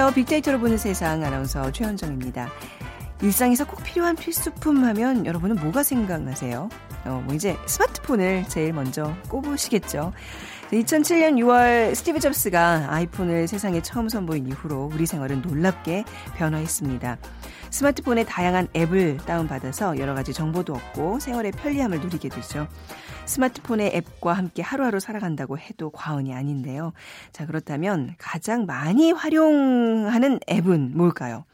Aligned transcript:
안녕하세요. 0.00 0.14
빅데이터로 0.14 0.58
보는 0.60 0.78
세상 0.78 1.22
아나운서 1.22 1.70
최현정입니다. 1.72 2.48
일상에서 3.20 3.66
꼭 3.66 3.84
필요한 3.84 4.16
필수품 4.16 4.82
하면 4.82 5.26
여러분은 5.26 5.56
뭐가 5.56 5.82
생각나세요? 5.82 6.70
어, 7.04 7.22
뭐 7.26 7.34
이제 7.34 7.54
스마트폰을 7.66 8.46
제일 8.48 8.72
먼저 8.72 9.14
꼽으시겠죠. 9.28 10.14
2007년 10.72 11.34
6월 11.40 11.94
스티브 11.94 12.18
잡스가 12.18 12.86
아이폰을 12.88 13.46
세상에 13.46 13.82
처음 13.82 14.08
선보인 14.08 14.46
이후로 14.48 14.90
우리 14.90 15.04
생활은 15.04 15.42
놀랍게 15.42 16.04
변화했습니다. 16.36 17.18
스마트폰에 17.70 18.24
다양한 18.24 18.68
앱을 18.74 19.18
다운받아서 19.18 19.98
여러 19.98 20.14
가지 20.14 20.32
정보도 20.32 20.74
얻고 20.74 21.20
생활의 21.20 21.52
편리함을 21.52 22.00
누리게 22.00 22.28
되죠. 22.28 22.66
스마트폰의 23.26 23.92
앱과 23.94 24.32
함께 24.32 24.62
하루하루 24.62 24.98
살아간다고 24.98 25.56
해도 25.56 25.90
과언이 25.90 26.34
아닌데요. 26.34 26.92
자, 27.32 27.46
그렇다면 27.46 28.14
가장 28.18 28.66
많이 28.66 29.12
활용하는 29.12 30.40
앱은 30.50 30.96
뭘까요? 30.96 31.44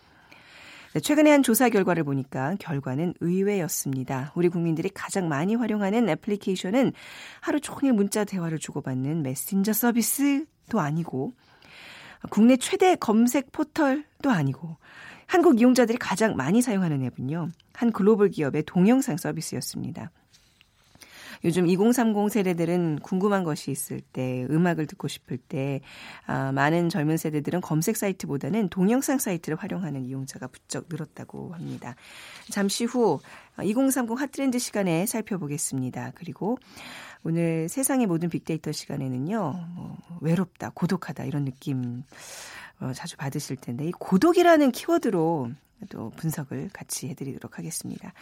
네, 0.95 1.01
최근에 1.01 1.31
한 1.31 1.43
조사 1.43 1.69
결과를 1.69 2.05
보니까 2.05 2.55
결과는 2.59 3.13
의외였습니다. 3.21 4.33
우리 4.35 4.49
국민들이 4.49 4.89
가장 4.89 5.29
많이 5.29 5.55
활용하는 5.55 6.09
애플리케이션은 6.09 6.93
하루 7.41 7.61
종일 7.61 7.93
문자 7.93 8.25
대화를 8.25 8.59
주고받는 8.59 9.23
메신저 9.23 9.75
서비스도 9.75 10.81
아니고 10.81 11.35
국내 12.31 12.57
최대 12.57 12.97
검색 12.97 13.53
포털도 13.53 14.31
아니고 14.31 14.79
한국 15.27 15.61
이용자들이 15.61 15.99
가장 15.99 16.37
많이 16.37 16.63
사용하는 16.63 17.03
앱은요. 17.03 17.49
한 17.75 17.93
글로벌 17.93 18.31
기업의 18.31 18.65
동영상 18.67 19.17
서비스였습니다. 19.17 20.11
요즘 21.45 21.67
2030 21.67 22.31
세대들은 22.33 23.01
궁금한 23.01 23.45
것이 23.45 23.71
있을 23.71 24.01
때, 24.01 24.47
음악을 24.51 24.87
듣고 24.87 25.09
싶을 25.09 25.37
때, 25.37 25.81
아, 26.27 26.53
많은 26.53 26.89
젊은 26.89 27.17
세대들은 27.17 27.61
검색 27.61 27.97
사이트보다는 27.97 28.69
동영상 28.69 29.19
사이트를 29.19 29.59
활용하는 29.59 30.05
이용자가 30.05 30.49
부쩍 30.49 30.87
늘었다고 30.89 31.53
합니다. 31.55 31.95
잠시 32.51 32.85
후 32.85 33.21
2030 33.63 34.19
핫트렌드 34.19 34.59
시간에 34.59 35.07
살펴보겠습니다. 35.07 36.13
그리고 36.15 36.59
오늘 37.23 37.69
세상의 37.69 38.07
모든 38.07 38.29
빅데이터 38.29 38.73
시간에는요, 38.73 39.69
뭐, 39.75 39.97
외롭다, 40.21 40.71
고독하다, 40.75 41.25
이런 41.25 41.45
느낌, 41.45 42.03
어, 42.81 42.93
자주 42.95 43.17
받으실 43.17 43.57
텐데, 43.57 43.87
이 43.87 43.93
고독이라는 43.93 44.73
키워드로 44.73 45.51
또 45.91 46.11
분석을 46.11 46.71
같이 46.73 47.09
해드리도록 47.09 47.59
하겠습니다. 47.59 48.13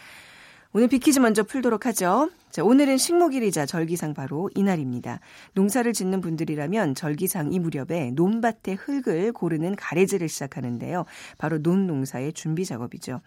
오늘 0.73 0.89
비키즈 0.89 1.19
먼저 1.19 1.43
풀도록 1.43 1.85
하죠. 1.85 2.29
자, 2.49 2.61
오늘은 2.61 2.97
식목일이자 2.97 3.65
절기상 3.65 4.13
바로 4.13 4.49
이날입니다. 4.55 5.21
농사를 5.53 5.91
짓는 5.93 6.19
분들이라면 6.19 6.95
절기상 6.95 7.53
이 7.53 7.59
무렵에 7.59 8.11
논밭의 8.11 8.75
흙을 8.75 9.31
고르는 9.31 9.77
가래질을 9.77 10.27
시작하는데요. 10.27 11.05
바로 11.37 11.59
논농사의 11.59 12.33
준비 12.33 12.65
작업이죠. 12.65 13.21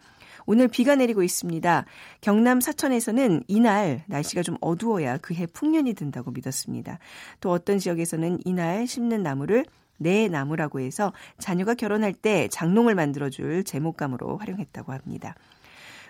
오늘 0.45 0.69
비가 0.69 0.95
내리고 0.95 1.23
있습니다. 1.23 1.87
경남 2.21 2.61
사천에서는 2.61 3.45
이날 3.49 4.05
날씨가 4.09 4.43
좀 4.43 4.59
어두워야 4.61 5.17
그해 5.17 5.47
풍년이 5.47 5.95
든다고 5.95 6.33
믿었습니다. 6.33 6.99
또 7.41 7.51
어떤 7.51 7.79
지역에서는 7.79 8.41
이날 8.45 8.87
심는 8.87 9.23
나무를 9.23 9.65
내 9.99 10.29
나무라고 10.29 10.81
해서 10.81 11.13
자녀가 11.39 11.75
결혼할 11.75 12.15
때 12.15 12.49
장롱을 12.49 12.95
만들어줄 12.95 13.65
제목감으로 13.65 14.39
활용했다고 14.39 14.93
합니다. 14.93 15.35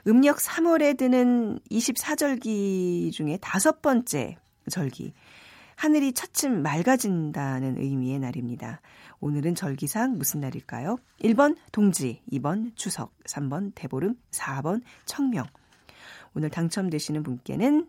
음력 0.06 0.38
3월에 0.38 0.97
드는 0.97 1.59
24절기 1.71 3.12
중에 3.12 3.38
다섯 3.41 3.82
번째 3.82 4.37
절기. 4.71 5.12
하늘이 5.77 6.12
차츰 6.12 6.62
맑아진다는 6.62 7.78
의미의 7.78 8.19
날입니다. 8.19 8.81
오늘은 9.21 9.54
절기상 9.54 10.19
무슨 10.19 10.41
날일까요? 10.41 10.97
1번 11.21 11.56
동지, 11.72 12.21
2번 12.32 12.72
추석, 12.75 13.12
3번 13.25 13.72
대보름, 13.75 14.16
4번 14.31 14.82
청명. 15.04 15.47
오늘 16.34 16.50
당첨되시는 16.50 17.22
분께는 17.22 17.88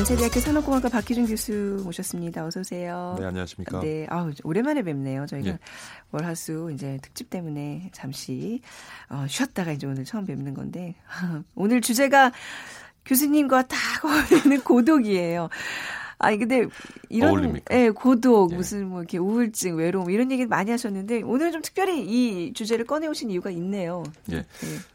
연세대학교 0.00 0.40
산업공학과 0.40 0.88
박희준 0.88 1.26
교수 1.26 1.82
모셨습니다. 1.84 2.46
어서 2.46 2.60
오세요. 2.60 3.16
네, 3.18 3.26
안녕하십니까. 3.26 3.80
네, 3.80 4.06
아우 4.08 4.32
오랜만에 4.44 4.82
뵙네요. 4.82 5.26
저희가 5.26 5.50
예. 5.50 5.58
월화수 6.10 6.70
이제 6.72 6.98
특집 7.02 7.28
때문에 7.28 7.90
잠시 7.92 8.62
어, 9.10 9.26
쉬었다가 9.28 9.72
이제 9.72 9.86
오늘 9.86 10.06
처음 10.06 10.24
뵙는 10.24 10.54
건데 10.54 10.94
오늘 11.54 11.82
주제가 11.82 12.32
교수님과 13.04 13.64
딱 13.66 13.78
어울리는 14.02 14.60
고독이에요. 14.64 15.50
아니 16.20 16.38
근데 16.38 16.66
이런 17.08 17.30
어울립니까? 17.30 17.74
예, 17.74 17.90
고독 17.90 18.52
예. 18.52 18.56
무슨 18.56 18.88
뭐 18.88 19.00
이렇게 19.00 19.16
우울증, 19.18 19.76
외로움 19.76 20.10
이런 20.10 20.30
얘기 20.30 20.44
많이 20.46 20.70
하셨는데 20.70 21.22
오늘은 21.22 21.52
좀 21.52 21.62
특별히 21.62 22.04
이 22.04 22.52
주제를 22.52 22.84
꺼내 22.84 23.06
오신 23.06 23.30
이유가 23.30 23.50
있네요. 23.50 24.04
예. 24.30 24.36
예. 24.36 24.44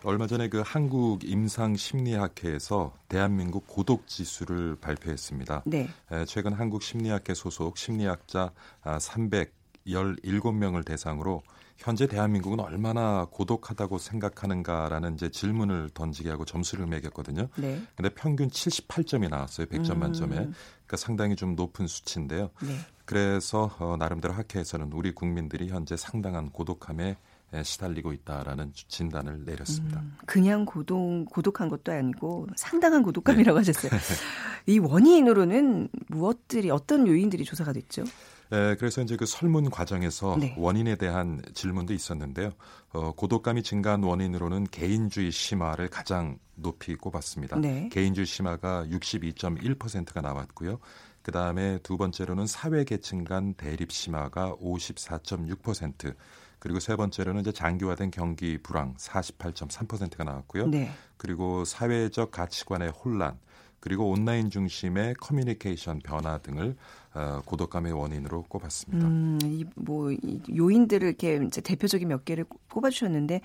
얼마 0.04 0.28
전에 0.28 0.50
그 0.50 0.62
한국 0.64 1.24
임상 1.24 1.76
심리학회에서 1.76 2.94
대한민국 3.10 3.66
고독 3.68 4.08
지수를 4.08 4.78
발표했습니다. 4.80 5.64
네. 5.66 5.90
예, 6.12 6.26
최근 6.26 6.54
한국 6.54 6.84
심리학회 6.84 7.34
소속 7.34 7.78
심리학자 7.78 8.52
317명을 8.84 10.80
아, 10.80 10.84
대상으로 10.84 11.42
현재 11.78 12.08
대한민국은 12.08 12.60
얼마나 12.60 13.26
고독하다고 13.30 13.98
생각하는가라는 13.98 15.16
이제 15.16 15.30
질문을 15.30 15.90
던지게 15.94 16.30
하고 16.30 16.46
점수를 16.46 16.88
매겼거든요. 16.88 17.50
네. 17.58 17.82
근데 17.96 18.10
평균 18.10 18.50
78점이 18.50 19.30
나왔어요. 19.30 19.68
100점 19.68 19.92
음. 19.92 20.00
만점에. 20.00 20.36
그러니까 20.36 20.98
상당히 20.98 21.36
좀 21.36 21.56
높은 21.56 21.88
수치인데요. 21.88 22.50
네. 22.62 22.78
그래서 23.04 23.76
어, 23.80 23.98
나름대로 23.98 24.34
학회에서는 24.34 24.92
우리 24.94 25.14
국민들이 25.14 25.70
현재 25.70 25.96
상당한 25.98 26.50
고독함에 26.50 27.18
시달리고 27.64 28.14
있다라는 28.14 28.72
진단을 28.74 29.44
내렸습니다. 29.46 30.00
음, 30.00 30.18
그냥 30.26 30.66
고독 30.66 31.26
고독한 31.26 31.70
것도 31.70 31.92
아니고 31.92 32.48
상당한 32.56 33.04
고독감이라고 33.04 33.60
네. 33.60 33.60
하셨어요. 33.60 33.92
이 34.68 34.80
원인으로는 34.80 35.90
무엇들이 36.08 36.70
어떤 36.70 37.08
요인들이 37.08 37.44
조사가 37.44 37.74
됐죠? 37.74 38.04
에, 38.52 38.76
그래서 38.76 39.02
이제 39.02 39.16
그 39.16 39.26
설문 39.26 39.70
과정에서 39.70 40.38
네. 40.40 40.56
원인에 40.58 40.96
대한 40.96 41.42
질문도 41.54 41.94
있었는데요. 41.94 42.52
어, 42.94 43.12
고독감이 43.14 43.64
증가한 43.64 44.04
원인으로는 44.04 44.66
개인주의 44.66 45.32
심화를 45.32 45.90
가장 45.90 46.38
높이 46.56 46.96
꼽았습니다. 46.96 47.58
네. 47.58 47.90
개인주의 47.92 48.26
심화가 48.26 48.86
62.1%가 48.86 50.22
나왔고요. 50.22 50.80
그 51.22 51.32
다음에 51.32 51.80
두 51.82 51.98
번째로는 51.98 52.46
사회 52.46 52.84
계층 52.84 53.24
간 53.24 53.56
대립 53.56 53.92
심화가 53.92 54.56
54.6%, 54.62 56.16
그리고 56.66 56.80
세 56.80 56.96
번째로는 56.96 57.42
이제 57.42 57.52
장기화된 57.52 58.10
경기 58.10 58.58
불황 58.58 58.96
48.3%가 58.96 60.24
나왔고요. 60.24 60.66
네. 60.66 60.90
그리고 61.16 61.64
사회적 61.64 62.32
가치관의 62.32 62.90
혼란, 62.90 63.38
그리고 63.80 64.10
온라인 64.10 64.50
중심의 64.50 65.14
커뮤니케이션 65.22 66.00
변화 66.00 66.40
등을 66.40 66.76
어, 67.14 67.44
고독감의 67.46 67.94
원인으로 67.94 68.46
꼽았습니다. 68.50 69.06
음, 69.06 69.38
이, 69.44 69.64
뭐 69.76 70.12
이 70.12 70.42
요인들을 70.58 71.08
이렇게 71.08 71.40
이제 71.46 71.62
대표적인 71.62 72.08
몇 72.08 72.26
개를 72.26 72.46
꼽아주셨는데 72.76 73.42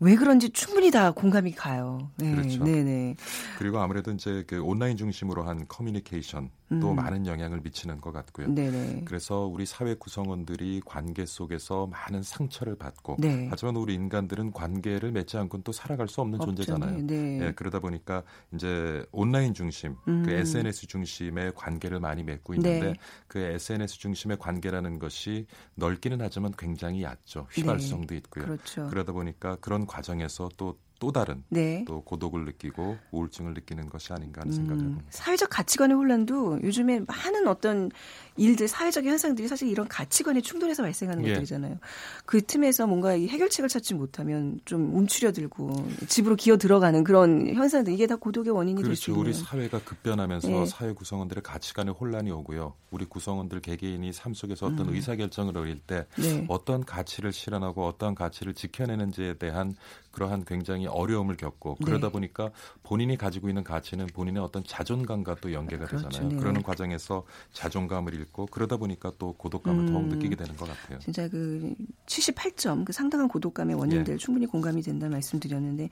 왜 0.00 0.14
그런지 0.14 0.50
충분히 0.50 0.90
다 0.90 1.10
공감이 1.10 1.52
가요. 1.52 2.10
네, 2.16 2.30
그렇죠. 2.30 2.62
네네. 2.62 3.16
그리고 3.58 3.78
아무래도 3.80 4.12
이제 4.12 4.44
그 4.46 4.62
온라인 4.62 4.96
중심으로 4.96 5.42
한 5.42 5.66
커뮤니케이션 5.66 6.50
또 6.80 6.90
음. 6.90 6.96
많은 6.96 7.26
영향을 7.26 7.60
미치는 7.62 8.00
것 8.00 8.12
같고요. 8.12 8.48
네네. 8.54 9.02
그래서 9.06 9.46
우리 9.46 9.64
사회 9.64 9.94
구성원들이 9.94 10.82
관계 10.84 11.24
속에서 11.24 11.86
많은 11.86 12.22
상처를 12.22 12.76
받고 12.76 13.16
네. 13.18 13.48
하지만 13.50 13.74
우리 13.76 13.94
인간들은 13.94 14.52
관계를 14.52 15.10
맺지 15.10 15.36
않고는 15.38 15.64
또 15.64 15.72
살아갈 15.72 16.08
수 16.08 16.20
없는. 16.20 16.38
존재잖아요. 16.38 17.06
네. 17.06 17.38
네. 17.38 17.52
그러다 17.54 17.80
보니까 17.80 18.22
이제 18.54 19.04
온라인 19.12 19.54
중심, 19.54 19.96
그 20.04 20.10
음. 20.10 20.22
그 20.24 20.30
SNS 20.30 20.86
중심의 20.86 21.52
관계를 21.54 22.00
많이 22.00 22.22
맺고 22.22 22.54
있는데 22.54 22.86
네. 22.88 22.94
그 23.26 23.38
SNS 23.38 23.98
중심의 23.98 24.38
관계라는 24.38 24.98
것이 24.98 25.46
넓기는 25.74 26.18
하지만 26.20 26.52
굉장히 26.56 27.02
얕죠. 27.02 27.46
휘발성도 27.50 28.08
네. 28.08 28.16
있고요. 28.18 28.44
그렇죠. 28.44 28.62
그러다 28.74 29.12
보니까 29.12 29.56
그런 29.56 29.86
과정에서 29.86 30.48
또또 30.56 31.12
다른 31.12 31.44
네. 31.48 31.84
또 31.86 32.02
고독을 32.02 32.44
느끼고 32.44 32.96
우울증을 33.10 33.54
느끼는 33.54 33.88
것이 33.88 34.12
아닌가 34.12 34.40
하는 34.42 34.52
음, 34.52 34.56
생각을 34.56 34.82
합니다. 34.82 35.04
사회적 35.10 35.48
가치관의 35.50 35.96
혼란도 35.96 36.62
요즘에 36.62 37.00
많은 37.00 37.46
어떤 37.46 37.90
일들, 38.38 38.68
사회적 38.68 39.04
현상들이 39.04 39.48
사실 39.48 39.68
이런 39.68 39.88
가치관의 39.88 40.42
충돌에서 40.42 40.82
발생하는 40.82 41.24
예. 41.24 41.30
것들이잖아요. 41.30 41.78
그 42.24 42.40
틈에서 42.42 42.86
뭔가 42.86 43.14
이 43.14 43.28
해결책을 43.28 43.68
찾지 43.68 43.94
못하면 43.94 44.60
좀 44.64 44.94
움츠려들고 44.94 45.88
집으로 46.08 46.36
기어 46.36 46.56
들어가는 46.56 47.04
그런 47.04 47.54
현상들 47.54 47.92
이게 47.92 48.06
다 48.06 48.16
고독의 48.16 48.52
원인이 48.52 48.82
그렇죠. 48.82 48.88
될수 48.88 49.10
있는. 49.10 49.20
우리 49.24 49.34
사회가 49.34 49.80
급변하면서 49.80 50.50
예. 50.50 50.66
사회 50.66 50.92
구성원들의 50.92 51.42
가치관의 51.42 51.94
혼란이 51.94 52.30
오고요. 52.30 52.74
우리 52.90 53.04
구성원들 53.04 53.60
개개인이 53.60 54.12
삶 54.12 54.34
속에서 54.34 54.66
어떤 54.66 54.88
음. 54.88 54.94
의사 54.94 55.16
결정을 55.16 55.56
어릴 55.58 55.78
때 55.80 56.06
네. 56.16 56.44
어떤 56.48 56.84
가치를 56.84 57.32
실현하고 57.32 57.86
어떠한 57.86 58.14
가치를 58.14 58.54
지켜내는지에 58.54 59.34
대한 59.34 59.74
그러한 60.12 60.44
굉장히 60.44 60.86
어려움을 60.86 61.36
겪고 61.36 61.76
네. 61.80 61.84
그러다 61.84 62.08
보니까 62.08 62.50
본인이 62.82 63.16
가지고 63.16 63.48
있는 63.48 63.62
가치는 63.62 64.06
본인의 64.08 64.42
어떤 64.42 64.64
자존감과 64.64 65.36
또 65.40 65.52
연계가 65.52 65.84
그렇죠. 65.86 66.08
되잖아요. 66.08 66.32
네. 66.32 66.36
그러는 66.38 66.62
과정에서 66.62 67.24
자존감을 67.52 68.14
잃고 68.14 68.27
그러다 68.32 68.76
보니까 68.76 69.12
또 69.18 69.32
고독감을 69.34 69.88
음, 69.88 69.92
더욱 69.92 70.06
느끼게 70.08 70.36
되는 70.36 70.56
것 70.56 70.68
같아요. 70.68 70.98
진짜 71.00 71.28
그 71.28 71.74
78점 72.06 72.84
그 72.84 72.92
상당한 72.92 73.28
고독감의 73.28 73.76
원인들 73.76 74.14
예. 74.14 74.18
충분히 74.18 74.46
공감이 74.46 74.82
된다는 74.82 75.12
말씀드렸는데 75.12 75.90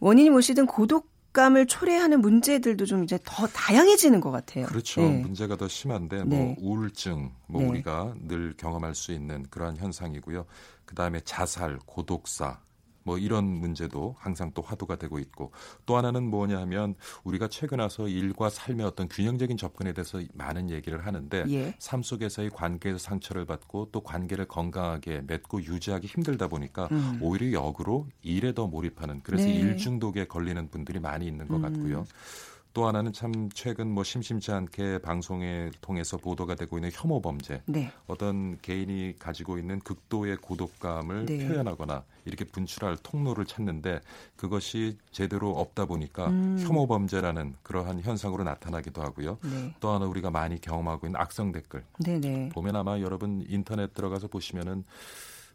원인이 0.00 0.30
무엇이든 0.30 0.66
고독 0.66 1.10
감을 1.32 1.66
초래하는 1.66 2.20
문제들도 2.20 2.84
좀 2.84 3.04
이제 3.04 3.18
더 3.24 3.46
다양해지는 3.46 4.20
것 4.20 4.30
같아요. 4.30 4.66
그렇죠. 4.66 5.00
네. 5.00 5.20
문제가 5.22 5.56
더 5.56 5.66
심한데 5.66 6.24
뭐 6.24 6.38
네. 6.38 6.56
우울증, 6.60 7.32
뭐 7.46 7.62
네. 7.62 7.68
우리가 7.68 8.14
늘 8.20 8.54
경험할 8.56 8.94
수 8.94 9.12
있는 9.12 9.44
그러한 9.48 9.78
현상이고요. 9.78 10.44
그 10.84 10.94
다음에 10.94 11.20
자살, 11.20 11.78
고독사, 11.86 12.60
뭐 13.04 13.18
이런 13.18 13.44
문제도 13.44 14.16
항상 14.18 14.52
또 14.54 14.62
화두가 14.62 14.96
되고 14.96 15.18
있고 15.18 15.52
또 15.86 15.96
하나는 15.96 16.24
뭐냐 16.24 16.58
하면 16.60 16.94
우리가 17.24 17.48
최근 17.48 17.80
와서 17.80 18.08
일과 18.08 18.50
삶의 18.50 18.86
어떤 18.86 19.08
균형적인 19.08 19.56
접근에 19.56 19.92
대해서 19.92 20.20
많은 20.34 20.70
얘기를 20.70 21.06
하는데 21.06 21.44
예. 21.48 21.74
삶 21.78 22.02
속에서의 22.02 22.50
관계에서 22.50 22.98
상처를 22.98 23.44
받고 23.44 23.88
또 23.92 24.00
관계를 24.00 24.46
건강하게 24.46 25.22
맺고 25.26 25.62
유지하기 25.62 26.06
힘들다 26.06 26.48
보니까 26.48 26.88
음. 26.92 27.18
오히려 27.20 27.52
역으로 27.52 28.06
일에 28.22 28.54
더 28.54 28.66
몰입하는 28.66 29.20
그래서 29.22 29.46
네. 29.46 29.54
일 29.54 29.76
중독에 29.76 30.26
걸리는 30.26 30.68
분들이 30.68 31.00
많이 31.00 31.26
있는 31.26 31.48
것 31.48 31.56
음. 31.56 31.62
같고요. 31.62 32.04
또 32.72 32.86
하나는 32.86 33.12
참 33.12 33.50
최근 33.52 33.90
뭐 33.90 34.02
심심치 34.02 34.50
않게 34.50 34.98
방송에 34.98 35.70
통해서 35.80 36.16
보도가 36.16 36.54
되고 36.54 36.78
있는 36.78 36.90
혐오 36.92 37.20
범죄. 37.20 37.62
네. 37.66 37.92
어떤 38.06 38.58
개인이 38.60 39.16
가지고 39.18 39.58
있는 39.58 39.78
극도의 39.80 40.38
고독감을 40.38 41.26
네. 41.26 41.46
표현하거나 41.46 42.04
이렇게 42.24 42.44
분출할 42.44 42.96
통로를 43.02 43.44
찾는데 43.44 44.00
그것이 44.36 44.96
제대로 45.10 45.50
없다 45.50 45.84
보니까 45.84 46.28
음. 46.28 46.56
혐오 46.60 46.86
범죄라는 46.86 47.56
그러한 47.62 48.00
현상으로 48.00 48.44
나타나기도 48.44 49.02
하고요. 49.02 49.38
네. 49.42 49.74
또 49.80 49.90
하나 49.90 50.06
우리가 50.06 50.30
많이 50.30 50.60
경험하고 50.60 51.06
있는 51.06 51.20
악성 51.20 51.52
댓글. 51.52 51.84
네네. 52.02 52.20
네. 52.20 52.48
보면 52.50 52.76
아마 52.76 53.00
여러분 53.00 53.44
인터넷 53.48 53.92
들어가서 53.92 54.28
보시면은 54.28 54.84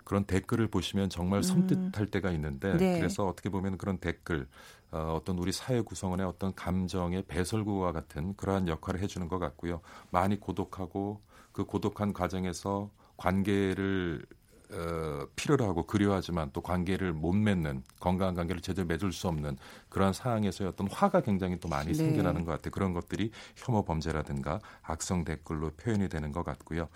그런 0.04 0.24
댓글을 0.24 0.68
보시면 0.68 1.10
정말 1.10 1.40
음. 1.40 1.44
섬뜩할 1.44 2.08
때가 2.08 2.31
있는데 2.31 2.78
네. 2.78 2.98
그래서 2.98 3.25
어떻게 3.25 3.50
보면 3.50 3.78
그런 3.78 3.98
댓글 3.98 4.48
어, 4.92 5.18
어떤 5.19 5.38
우리 5.38 5.51
사회 5.51 5.81
구성원의 5.81 6.25
어떤 6.25 6.54
감정의 6.56 7.24
배설구와 7.28 7.92
같은 7.92 8.36
그러한 8.36 8.68
역할을 8.68 9.01
해주는 9.01 9.28
것 9.28 9.39
같고요. 9.39 9.81
많이 10.12 10.39
고독하고 10.39 11.22
그 11.51 11.66
고독한 11.66 12.13
과정에서 12.13 12.89
관계를 13.18 14.25
어, 14.69 15.25
필요로 15.36 15.66
하고 15.66 15.86
그리워하지만 15.86 16.50
또 16.51 16.62
관계를 16.62 17.13
못 17.13 17.34
맺는 17.34 17.84
건강한 18.00 18.36
관계를 18.36 18.62
제대로 18.62 18.86
맺을 18.88 19.13
수 19.13 19.28
없는 19.30 19.57
그러한 19.89 20.13
상황에서의 20.13 20.69
어떤 20.69 20.90
화가 20.90 21.22
굉장히 21.22 21.57
또 21.60 21.69
많이 21.69 21.88
네. 21.88 21.94
생겨나는 21.94 22.44
것 22.44 22.51
같아요. 22.51 22.72
그런 22.72 22.94
것들이 22.94 23.31
혐오 23.56 23.83
범죄라든가 23.83 24.60
악성 24.81 25.24
댓글로 25.24 25.72
표현이 25.72 26.10
되는 26.10 26.31
것 26.31 26.44
같고요. 26.44 26.90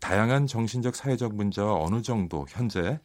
다양한 0.00 0.46
정신적 0.46 0.96
사회적 0.96 1.34
문제와 1.34 1.74
어느 1.74 2.02
정도 2.02 2.46
현재 2.48 2.98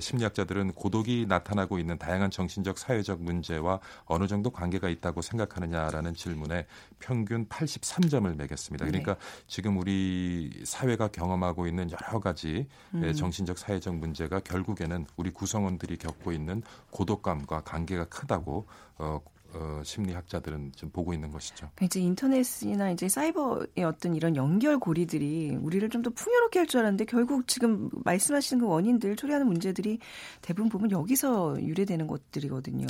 심리학자들은 0.00 0.72
고독이 0.72 1.26
나타나고 1.28 1.78
있는 1.78 1.98
다양한 1.98 2.30
정신적 2.30 2.78
사회적 2.78 3.22
문제와 3.22 3.80
어느 4.04 4.26
정도 4.26 4.50
관계가 4.50 4.88
있다고 4.88 5.22
생각하느냐라는 5.22 6.14
질문에 6.14 6.66
평균 6.98 7.46
83점을 7.46 8.36
매겼습니다. 8.36 8.84
그러니까 8.86 9.14
네. 9.14 9.20
지금 9.46 9.78
우리 9.78 10.62
사회가 10.64 11.08
경험하고 11.08 11.66
있는 11.66 11.90
여러 11.90 12.20
가지 12.20 12.68
음. 12.94 13.12
정신적 13.12 13.58
사회적 13.58 13.96
문제가 13.96 14.40
결국에는 14.40 15.06
우리 15.16 15.30
구성원들이 15.30 15.96
겪고 15.96 16.32
있는 16.32 16.62
고독감과 16.90 17.62
관계가 17.62 18.04
크다고 18.04 18.66
어, 18.98 19.20
어, 19.54 19.82
심리학자들은 19.84 20.72
좀 20.76 20.90
보고 20.90 21.12
있는 21.14 21.30
것이죠. 21.30 21.68
그러니까 21.74 21.84
이제 21.86 22.00
인터넷이나 22.00 22.90
이제 22.90 23.08
사이버의 23.08 23.84
어떤 23.84 24.14
이런 24.14 24.36
연결고리들이 24.36 25.56
우리를 25.60 25.88
좀 25.90 26.02
더 26.02 26.10
풍요롭게 26.10 26.58
할 26.58 26.66
줄 26.66 26.80
알았는데 26.80 27.04
결국 27.04 27.46
지금 27.46 27.88
말씀하시는 28.04 28.60
그 28.60 28.66
원인들 28.68 29.14
초래하는 29.16 29.46
문제들이 29.46 29.98
대부분 30.40 30.68
보면 30.68 30.90
여기서 30.90 31.56
유래되는 31.62 32.06
것들이거든요. 32.06 32.86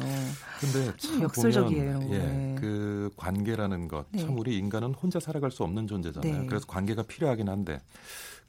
근데 0.61 0.97
참 0.99 1.21
역설적이에요. 1.23 2.01
보면, 2.01 2.13
예, 2.13 2.19
네. 2.19 2.55
그 2.59 3.11
관계라는 3.17 3.89
것, 3.89 4.07
참 4.17 4.29
네. 4.29 4.35
우리 4.39 4.57
인간은 4.57 4.95
혼자 4.95 5.21
살아갈 5.21 5.51
수 5.51 5.63
없는 5.65 5.87
존재잖아요. 5.87 6.43
네. 6.43 6.47
그래서 6.47 6.67
관계가 6.67 7.03
필요하긴 7.03 7.49
한데 7.49 7.81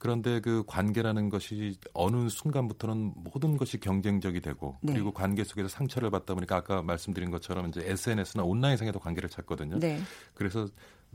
그런데 0.03 0.41
그 0.41 0.65
관계라는 0.67 1.29
것이 1.29 1.77
어느 1.93 2.27
순간부터는 2.27 3.13
모든 3.15 3.55
것이 3.55 3.79
경쟁적이 3.79 4.41
되고 4.41 4.75
네. 4.81 4.91
그리고 4.91 5.13
관계 5.13 5.45
속에서 5.45 5.69
상처를 5.69 6.11
받다 6.11 6.33
보니까 6.33 6.57
아까 6.57 6.81
말씀드린 6.81 7.31
것처럼 7.31 7.69
이제 7.69 7.81
SNS나 7.85 8.43
온라인상에도 8.43 8.99
관계를 8.99 9.29
찾거든요. 9.29 9.79
네. 9.79 10.01
그래서 10.33 10.67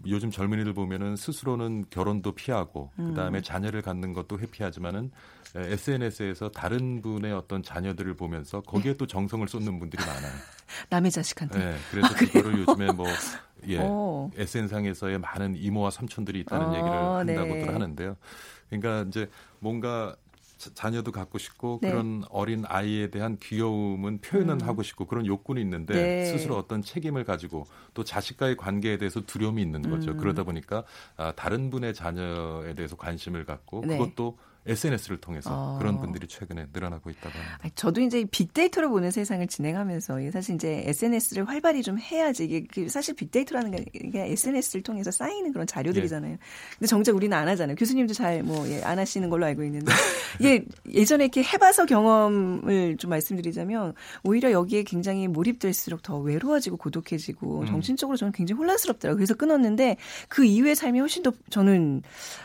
요즘 0.06 0.30
젊은이들 0.30 0.72
보면은 0.72 1.16
스스로는 1.16 1.84
결혼도 1.90 2.32
피하고 2.32 2.90
음. 2.98 3.08
그다음에 3.08 3.42
자녀를 3.42 3.82
갖는 3.82 4.14
것도 4.14 4.38
회피하지만은 4.38 5.10
SNS에서 5.54 6.50
다른 6.50 7.02
분의 7.02 7.34
어떤 7.34 7.62
자녀들을 7.62 8.14
보면서 8.14 8.62
거기에 8.62 8.92
네. 8.92 8.96
또 8.96 9.06
정성을 9.06 9.46
쏟는 9.48 9.78
분들이 9.78 10.02
많아요. 10.02 10.32
남의 10.88 11.10
자식한테. 11.10 11.58
네, 11.58 11.76
그래서 11.90 12.06
아, 12.08 12.16
그거를 12.16 12.60
요즘에 12.60 12.92
뭐 12.92 13.06
예, 13.68 13.80
SN상에서의 14.40 15.18
많은 15.18 15.56
이모와 15.56 15.90
삼촌들이 15.90 16.40
있다는 16.40 16.68
어, 16.68 16.74
얘기를 16.74 16.92
한다고들 16.92 17.66
네. 17.66 17.72
하는데요. 17.72 18.16
그러니까 18.68 19.04
이제 19.08 19.28
뭔가 19.60 20.16
자녀도 20.58 21.12
갖고 21.12 21.38
싶고 21.38 21.78
네. 21.82 21.90
그런 21.90 22.24
어린 22.30 22.64
아이에 22.66 23.10
대한 23.10 23.38
귀여움은 23.40 24.20
표현은 24.20 24.60
음. 24.60 24.68
하고 24.68 24.82
싶고 24.82 25.06
그런 25.06 25.24
욕구는 25.24 25.62
있는데 25.62 25.94
네. 25.94 26.24
스스로 26.24 26.56
어떤 26.56 26.82
책임을 26.82 27.24
가지고 27.24 27.66
또 27.94 28.02
자식과의 28.02 28.56
관계에 28.56 28.98
대해서 28.98 29.20
두려움이 29.24 29.62
있는 29.62 29.82
거죠. 29.82 30.12
음. 30.12 30.16
그러다 30.16 30.42
보니까 30.42 30.84
아, 31.16 31.32
다른 31.36 31.70
분의 31.70 31.94
자녀에 31.94 32.74
대해서 32.74 32.96
관심을 32.96 33.44
갖고 33.44 33.82
네. 33.86 33.96
그것도 33.96 34.36
SNS를 34.68 35.18
통해서 35.18 35.50
어. 35.52 35.78
그런 35.78 35.98
분들이 35.98 36.26
최근에 36.26 36.66
늘어나고 36.72 37.10
있다고 37.10 37.30
합니다. 37.30 37.68
저도 37.74 38.00
이제 38.00 38.24
빅데이터를 38.30 38.88
보는 38.88 39.10
세상을 39.10 39.46
진행하면서 39.46 40.30
사실 40.32 40.54
이제 40.54 40.82
SNS를 40.86 41.48
활발히 41.48 41.82
좀 41.82 41.98
해야지 41.98 42.44
이게 42.44 42.66
그 42.72 42.88
사실 42.88 43.14
빅데이터라는 43.14 43.70
게 43.72 43.84
SNS를 44.14 44.82
통해서 44.82 45.10
쌓이는 45.10 45.52
그런 45.52 45.66
자료들이잖아요. 45.66 46.32
예. 46.32 46.38
근데 46.78 46.86
정작 46.86 47.16
우리는 47.16 47.36
안 47.36 47.48
하잖아요. 47.48 47.76
교수님도 47.76 48.14
잘 48.14 48.42
뭐안 48.42 48.70
예, 48.70 48.80
하시는 48.80 49.28
걸로 49.30 49.46
알고 49.46 49.64
있는데 49.64 49.92
이게 50.38 50.64
예전에 50.92 51.24
이렇게 51.24 51.42
해봐서 51.42 51.86
경험을 51.86 52.96
좀 52.98 53.10
말씀드리자면 53.10 53.94
오히려 54.22 54.50
여기에 54.50 54.84
굉장히 54.84 55.28
몰입될수록 55.28 56.02
더 56.02 56.18
외로워지고 56.18 56.76
고독해지고 56.76 57.60
음. 57.60 57.66
정신적으로 57.66 58.16
저는 58.16 58.32
굉장히 58.32 58.58
혼란스럽더라고요. 58.58 59.16
그래서 59.16 59.34
끊었는데 59.34 59.96
그 60.28 60.44
이후의 60.44 60.76
삶이 60.76 60.98
훨씬 61.00 61.22
더 61.22 61.32
저는 61.50 62.02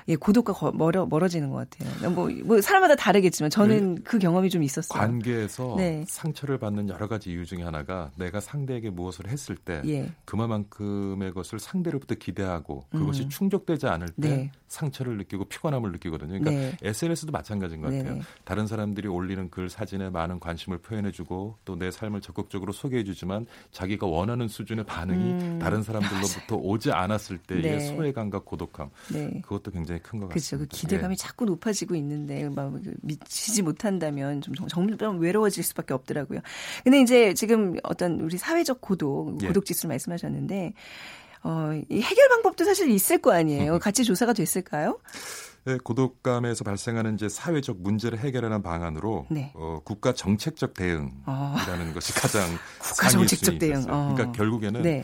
예, 0.07 0.15
고독과 0.15 0.71
멀어, 0.73 1.05
멀어지는 1.05 1.49
것 1.49 1.69
같아요. 1.69 2.12
뭐, 2.13 2.29
뭐 2.43 2.61
사람마다 2.61 2.95
다르겠지만 2.95 3.49
저는 3.49 3.95
네. 3.95 4.01
그 4.03 4.19
경험이 4.19 4.49
좀 4.49 4.63
있었어요. 4.63 4.99
관계에서 4.99 5.75
네. 5.77 6.03
상처를 6.07 6.57
받는 6.57 6.89
여러 6.89 7.07
가지 7.07 7.31
이유 7.31 7.45
중에 7.45 7.63
하나가 7.63 8.11
내가 8.15 8.39
상대에게 8.39 8.89
무엇을 8.89 9.27
했을 9.27 9.55
때 9.55 9.81
예. 9.85 10.11
그만큼의 10.25 11.33
것을 11.33 11.59
상대로부터 11.59 12.15
기대하고 12.15 12.85
그것이 12.91 13.23
음. 13.23 13.29
충족되지 13.29 13.87
않을 13.87 14.07
때 14.09 14.13
네. 14.29 14.51
상처를 14.67 15.17
느끼고 15.17 15.45
피곤함을 15.45 15.91
느끼거든요. 15.91 16.39
그러니까 16.39 16.51
네. 16.51 16.77
SNS도 16.81 17.31
마찬가지인 17.31 17.81
것 17.81 17.91
같아요. 17.91 18.15
네. 18.15 18.21
다른 18.43 18.65
사람들이 18.67 19.07
올리는 19.07 19.49
글 19.49 19.69
사진에 19.69 20.09
많은 20.09 20.39
관심을 20.39 20.79
표현해주고 20.79 21.57
또 21.65 21.73
내 21.73 21.89
삶을 21.91 22.21
적극적으로 22.21 22.71
소개해주지만 22.71 23.45
자기가 23.71 24.05
원하는 24.07 24.47
수준의 24.47 24.85
반응이 24.85 25.31
음. 25.33 25.59
다른 25.59 25.81
사람들로부터 25.83 26.55
오지 26.55 26.91
않았을 26.91 27.39
때의 27.39 27.61
네. 27.61 27.79
소외감과 27.79 28.39
고독함 28.39 28.89
그것도 29.41 29.71
굉장히 29.71 29.99
큰 30.01 30.19
것 30.19 30.29
같습니다. 30.29 30.33
그렇죠. 30.33 30.57
그 30.59 30.67
기대감이 30.67 31.17
자꾸 31.17 31.45
높아지고 31.45 31.92
있는데 31.95 32.49
막 32.49 32.73
미치지 33.01 33.61
못한다면 33.61 34.41
좀 34.41 34.53
점점 34.67 35.19
외로워질 35.19 35.63
수밖에 35.63 35.93
없더라고요. 35.93 36.39
근데 36.83 37.01
이제 37.01 37.33
지금 37.33 37.75
어떤 37.83 38.19
우리 38.19 38.37
사회적 38.37 38.81
고독, 38.81 39.41
예. 39.41 39.47
고독 39.47 39.65
지수를 39.65 39.89
말씀하셨는데 39.89 40.73
어, 41.43 41.71
이 41.89 42.01
해결 42.01 42.29
방법도 42.29 42.63
사실 42.63 42.89
있을 42.89 43.17
거 43.17 43.33
아니에요. 43.33 43.79
같이 43.79 44.03
조사가 44.03 44.33
됐을까요? 44.33 44.99
네, 45.65 45.77
고독감에서 45.81 46.65
발생하는 46.65 47.15
이제 47.15 47.29
사회적 47.29 47.81
문제를 47.81 48.19
해결하는 48.19 48.61
방안으로 48.61 49.27
네. 49.29 49.51
어, 49.55 49.79
국가 49.85 50.13
정책적 50.13 50.73
대응이라는 50.73 51.13
어. 51.25 51.93
것이 51.93 52.13
가장 52.13 52.43
국가 52.79 53.07
정책적 53.07 53.59
대응. 53.59 53.85
어. 53.87 54.13
그러니까 54.13 54.31
결국에는 54.33 54.81
네. 54.81 55.03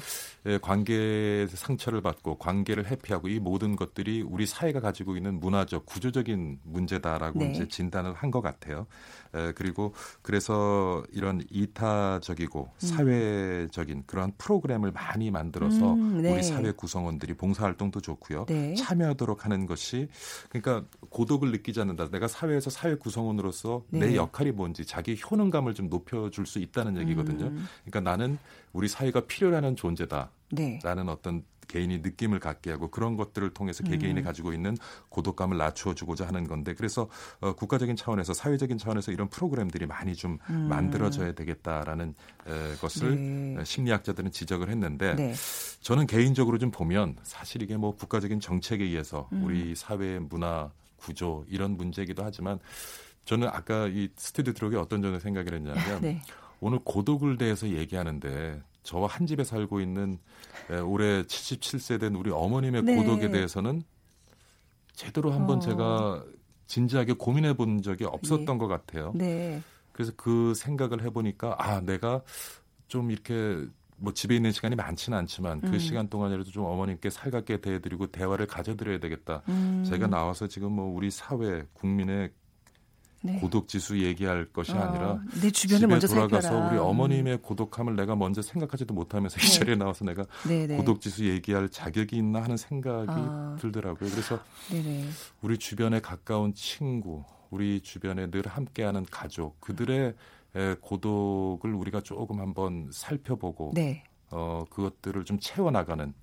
예, 0.50 0.58
관계 0.58 1.46
상처를 1.48 2.02
받고 2.02 2.40
관계를 2.40 2.88
회피하고 2.90 3.28
이 3.28 3.40
모든 3.40 3.76
것들이 3.76 4.24
우리 4.24 4.48
사회가 4.48 4.80
가지고 4.80 5.16
있는 5.16 5.40
문화적 5.40 5.86
구조적인 5.86 6.60
문제다라고 6.64 7.40
네. 7.40 7.52
이제 7.52 7.68
진단을 7.68 8.14
한 8.14 8.30
것 8.30 8.42
같아요. 8.42 8.86
에, 9.34 9.52
그리고 9.54 9.94
그래서 10.22 11.04
이런 11.12 11.42
이타적이고 11.50 12.70
음. 12.72 12.88
사회적인 12.88 14.04
그런 14.06 14.32
프로그램을 14.38 14.92
많이 14.92 15.32
만들어서 15.32 15.94
음, 15.94 16.22
네. 16.22 16.32
우리 16.34 16.44
사회 16.44 16.72
구성원들이 16.72 17.34
봉사활동도 17.36 18.02
좋고요. 18.02 18.46
네. 18.48 18.76
참여하도록 18.76 19.46
하는 19.46 19.66
것이 19.66 20.10
그러니까 20.50 20.86
고독을 21.10 21.52
느끼지 21.52 21.82
않는다. 21.82 22.10
내가 22.10 22.28
사회에서 22.28 22.70
사회 22.70 22.96
구성원으로서 22.96 23.84
내 23.90 24.08
네. 24.08 24.16
역할이 24.16 24.52
뭔지 24.52 24.86
자기 24.86 25.20
효능감을 25.20 25.74
좀 25.74 25.90
높여줄 25.90 26.46
수 26.46 26.60
있다는 26.60 26.98
얘기거든요. 26.98 27.46
음. 27.48 27.66
그러니까 27.86 28.12
나는 28.12 28.38
우리 28.74 28.88
사회가 28.88 29.22
필요로 29.22 29.56
하는 29.56 29.76
존재다. 29.76 30.32
네. 30.52 30.80
라는 30.84 31.10
어떤 31.10 31.44
개인이 31.70 32.00
느낌을 32.00 32.40
갖게 32.40 32.72
하고 32.72 32.90
그런 32.90 33.16
것들을 33.16 33.52
통해서 33.52 33.84
개개인이 33.84 34.20
음. 34.20 34.24
가지고 34.24 34.52
있는 34.52 34.76
고독감을 35.10 35.58
낮추어 35.58 35.94
주고자 35.94 36.28
하는 36.28 36.48
건데 36.48 36.74
그래서 36.74 37.08
어, 37.40 37.54
국가적인 37.54 37.96
차원에서 37.96 38.34
사회적인 38.34 38.78
차원에서 38.78 39.12
이런 39.12 39.30
프로그램들이 39.30 39.86
많이 39.86 40.16
좀 40.16 40.40
음. 40.50 40.68
만들어져야 40.68 41.34
되겠다라는 41.34 42.16
에, 42.48 42.76
것을 42.82 43.56
네. 43.56 43.64
심리학자들은 43.64 44.32
지적을 44.32 44.70
했는데 44.70 45.16
네. 45.16 45.34
저는 45.82 46.08
개인적으로 46.08 46.58
좀 46.58 46.72
보면 46.72 47.16
사실 47.24 47.62
이게 47.62 47.78
뭐 47.78 47.96
국가적인 47.96 48.40
정책에 48.40 48.84
의해서 48.84 49.30
음. 49.32 49.44
우리 49.44 49.76
사회의 49.76 50.20
문화 50.20 50.72
구조 50.98 51.46
이런 51.48 51.78
문제이기도 51.78 52.24
하지만 52.26 52.60
저는 53.26 53.48
아까 53.48 53.88
이 53.88 54.10
스튜디오 54.18 54.54
들어오기 54.54 54.76
어떤 54.76 55.02
점을 55.04 55.18
생각을 55.20 55.54
했냐면 55.54 56.02
네. 56.02 56.22
오늘 56.60 56.80
고독을 56.84 57.38
대해서 57.38 57.70
얘기하는데 57.70 58.62
저와 58.84 59.08
한 59.08 59.28
집에 59.28 59.44
살고 59.44 59.82
있는 59.82 60.18
올해 60.86 61.24
77세 61.24 62.00
된 62.00 62.16
우리 62.16 62.32
어머님의 62.32 62.84
네. 62.84 62.96
고독에 62.96 63.30
대해서는 63.30 63.84
제대로 64.94 65.32
한번 65.32 65.58
어. 65.58 65.60
제가 65.60 66.24
진지하게 66.68 67.14
고민해 67.14 67.54
본 67.54 67.82
적이 67.82 68.06
없었던 68.06 68.46
네. 68.46 68.58
것 68.58 68.68
같아요. 68.68 69.12
네. 69.16 69.62
그래서 69.92 70.14
그 70.16 70.54
생각을 70.54 71.04
해보니까 71.04 71.56
아 71.58 71.82
내가 71.82 72.22
좀 72.88 73.12
이렇게 73.12 73.66
뭐 73.98 74.14
집에 74.14 74.36
있는 74.36 74.52
시간이 74.52 74.76
많지는 74.76 75.18
않지만 75.18 75.62
그 75.62 75.68
음. 75.68 75.80
시간 75.80 76.08
동안이라도 76.08 76.52
좀 76.52 76.66
어머님께 76.66 77.10
살갑게 77.10 77.62
대해드리고 77.62 78.08
대화를 78.08 78.48
가져드려야 78.48 79.00
되겠다. 79.00 79.42
음. 79.50 79.84
제가 79.88 80.08
나와서 80.08 80.48
지금 80.48 80.72
뭐 80.72 80.86
우리 80.86 81.12
사회 81.12 81.66
국민의 81.74 82.32
네. 83.22 83.40
고독 83.40 83.68
지수 83.68 84.00
얘기할 84.00 84.46
것이 84.46 84.72
어, 84.72 84.80
아니라 84.80 85.22
내 85.42 85.52
주변에 85.52 85.86
먼저 85.88 86.08
돌아가서 86.08 86.42
살펴라. 86.42 86.70
우리 86.70 86.78
어머님의 86.78 87.40
고독함을 87.42 87.96
내가 87.96 88.16
먼저 88.16 88.42
생각하지도 88.42 88.94
못하면서 88.94 89.38
네. 89.38 89.46
이 89.46 89.52
자리에 89.52 89.76
나와서 89.76 90.06
내가 90.06 90.26
네네. 90.48 90.68
네. 90.68 90.78
고독 90.78 91.02
지수 91.02 91.28
얘기할 91.28 91.70
자격이 91.70 92.16
있나 92.16 92.42
하는 92.42 92.56
생각이 92.58 93.08
아. 93.10 93.58
들더라고요. 93.60 94.10
그래서 94.10 94.40
네네. 94.72 95.06
우리 95.42 95.58
주변에 95.58 96.00
가까운 96.00 96.54
친구, 96.54 97.24
우리 97.50 97.82
주변에 97.82 98.30
늘 98.32 98.48
함께하는 98.48 99.06
가족, 99.12 99.60
그들의 99.60 100.14
고독을 100.82 101.74
우리가 101.74 102.02
조금 102.02 102.40
한번 102.40 102.90
살펴보고 102.92 103.72
네. 103.76 104.04
어, 104.32 104.64
그것들을 104.70 105.26
좀 105.26 105.40
채워나가는 105.40 106.14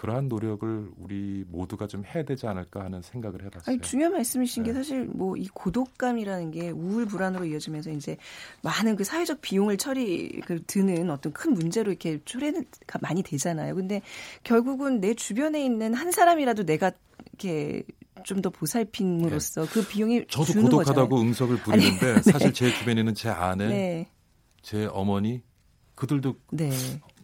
그러한 0.00 0.28
노력을 0.28 0.90
우리 0.96 1.44
모두가 1.46 1.86
좀 1.86 2.04
해야 2.06 2.24
되지 2.24 2.46
않을까 2.46 2.82
하는 2.82 3.02
생각을 3.02 3.44
해봤어요. 3.44 3.64
아니, 3.66 3.80
중요한 3.82 4.14
말씀이신 4.14 4.62
네. 4.62 4.70
게 4.70 4.74
사실 4.74 5.04
뭐 5.04 5.36
이 5.36 5.46
고독감이라는 5.48 6.50
게 6.50 6.70
우울 6.70 7.04
불안으로 7.06 7.44
이어지면서 7.44 7.90
이제 7.90 8.16
많은 8.62 8.96
그 8.96 9.04
사회적 9.04 9.42
비용을 9.42 9.76
처리 9.76 10.40
그 10.40 10.62
드는 10.66 11.10
어떤 11.10 11.32
큰 11.32 11.52
문제로 11.52 11.90
이렇게 11.90 12.18
초래가 12.24 12.62
많이 13.02 13.22
되잖아요. 13.22 13.74
근데 13.74 14.00
결국은 14.42 15.00
내 15.00 15.12
주변에 15.12 15.62
있는 15.62 15.92
한 15.92 16.10
사람이라도 16.12 16.64
내가 16.64 16.92
이렇게 17.26 17.82
좀더 18.22 18.48
보살핌으로써 18.50 19.66
네. 19.66 19.68
그 19.70 19.86
비용이 19.86 20.26
저도 20.28 20.52
고독하다고 20.62 21.08
거잖아요. 21.08 21.28
응석을 21.28 21.56
부리는데 21.58 22.06
아니, 22.06 22.14
네. 22.22 22.32
사실 22.32 22.52
제 22.54 22.72
주변에 22.72 23.00
있는 23.00 23.14
제 23.14 23.28
아내, 23.28 23.68
네. 23.68 24.08
제 24.62 24.86
어머니 24.86 25.42
그들도 25.94 26.36
네. 26.52 26.70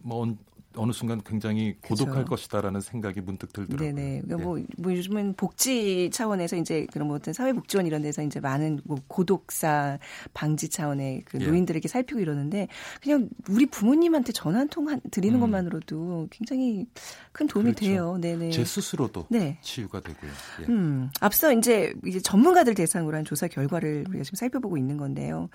뭐 0.02 0.36
어느 0.76 0.92
순간 0.92 1.20
굉장히 1.24 1.76
고독할 1.82 2.14
그렇죠. 2.14 2.30
것이다라는 2.30 2.80
생각이 2.80 3.20
문득 3.20 3.52
들더라고요. 3.52 3.94
네네. 3.94 4.22
그러니까 4.22 4.38
예. 4.38 4.44
뭐, 4.44 4.58
뭐 4.78 4.92
요즘은 4.94 5.34
복지 5.34 6.10
차원에서 6.12 6.56
이제 6.56 6.86
그런 6.92 7.08
뭐 7.08 7.16
어떤 7.16 7.34
사회복지원 7.34 7.86
이런 7.86 8.02
데서 8.02 8.22
이제 8.22 8.40
많은 8.40 8.80
뭐 8.84 8.98
고독사 9.08 9.98
방지 10.32 10.68
차원의 10.68 11.22
그 11.24 11.38
예. 11.40 11.46
노인들에게 11.46 11.88
살피고 11.88 12.20
이러는데 12.20 12.68
그냥 13.02 13.28
우리 13.48 13.66
부모님한테 13.66 14.32
전화 14.32 14.60
한 14.60 14.68
통 14.68 14.86
드리는 15.10 15.36
음. 15.36 15.40
것만으로도 15.40 16.28
굉장히 16.30 16.86
큰 17.32 17.46
도움이 17.46 17.72
그렇죠. 17.72 17.86
돼요. 17.86 18.18
네네. 18.20 18.50
제 18.50 18.64
스스로도 18.64 19.26
네. 19.30 19.58
치유가 19.62 20.00
되고요. 20.00 20.30
예. 20.60 20.64
음, 20.66 21.10
앞서 21.20 21.52
이제 21.52 21.94
이제 22.04 22.20
전문가들 22.20 22.74
대상으로 22.74 23.16
한 23.16 23.24
조사 23.24 23.48
결과를 23.48 24.04
우리가 24.08 24.24
지금 24.24 24.36
살펴보고 24.36 24.76
있는 24.76 24.96
건데요. 24.96 25.48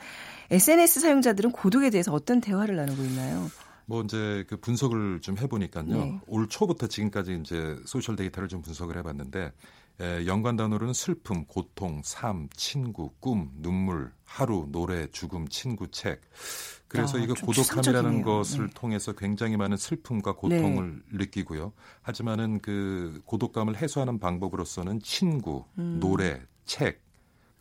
SNS 0.49 0.99
사용자들은 1.01 1.51
고독에 1.51 1.89
대해서 1.89 2.11
어떤 2.13 2.41
대화를 2.41 2.75
나누고 2.75 3.03
있나요? 3.03 3.49
뭐 3.91 4.03
이제 4.03 4.45
그 4.47 4.55
분석을 4.55 5.19
좀 5.19 5.37
해보니까요. 5.37 5.85
네. 5.85 6.19
올 6.27 6.47
초부터 6.47 6.87
지금까지 6.87 7.39
이제 7.41 7.77
social 7.85 8.15
데이터를 8.15 8.47
좀 8.47 8.61
분석을 8.61 8.95
해봤는데 8.97 9.51
에, 9.99 10.25
연관 10.27 10.55
단어로는 10.55 10.93
슬픔, 10.93 11.43
고통, 11.43 12.01
삶, 12.05 12.47
친구, 12.55 13.11
꿈, 13.19 13.51
눈물, 13.57 14.13
하루, 14.23 14.65
노래, 14.71 15.07
죽음, 15.11 15.45
친구, 15.49 15.91
책. 15.91 16.21
그래서 16.87 17.17
아, 17.17 17.21
이거 17.21 17.33
고독함이라는 17.33 18.21
것을 18.21 18.67
네. 18.67 18.73
통해서 18.73 19.11
굉장히 19.11 19.57
많은 19.57 19.75
슬픔과 19.75 20.35
고통을 20.35 21.01
네. 21.11 21.17
느끼고요. 21.17 21.73
하지만은 22.01 22.61
그 22.61 23.21
고독감을 23.25 23.75
해소하는 23.75 24.19
방법으로서는 24.19 25.01
친구, 25.01 25.65
음. 25.77 25.97
노래, 25.99 26.41
책, 26.63 27.01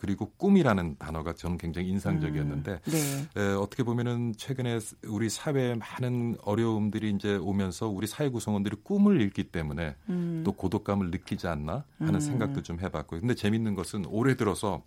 그리고 0.00 0.30
꿈이라는 0.38 0.96
단어가 0.98 1.34
저는 1.34 1.58
굉장히 1.58 1.90
인상적이었는데 1.90 2.72
음, 2.72 2.90
네. 2.90 3.28
에, 3.38 3.52
어떻게 3.52 3.82
보면은 3.82 4.32
최근에 4.34 4.78
우리 5.06 5.28
사회에 5.28 5.74
많은 5.74 6.38
어려움들이 6.40 7.10
이제 7.10 7.36
오면서 7.36 7.86
우리 7.86 8.06
사회 8.06 8.30
구성원들이 8.30 8.76
꿈을 8.82 9.20
잃기 9.20 9.44
때문에 9.44 9.96
음. 10.08 10.40
또 10.42 10.52
고독감을 10.52 11.10
느끼지 11.10 11.48
않나 11.48 11.84
하는 11.98 12.14
음. 12.14 12.18
생각도 12.18 12.62
좀 12.62 12.80
해봤고요. 12.80 13.20
근데 13.20 13.34
재밌는 13.34 13.74
것은 13.74 14.06
올해 14.06 14.36
들어서 14.36 14.82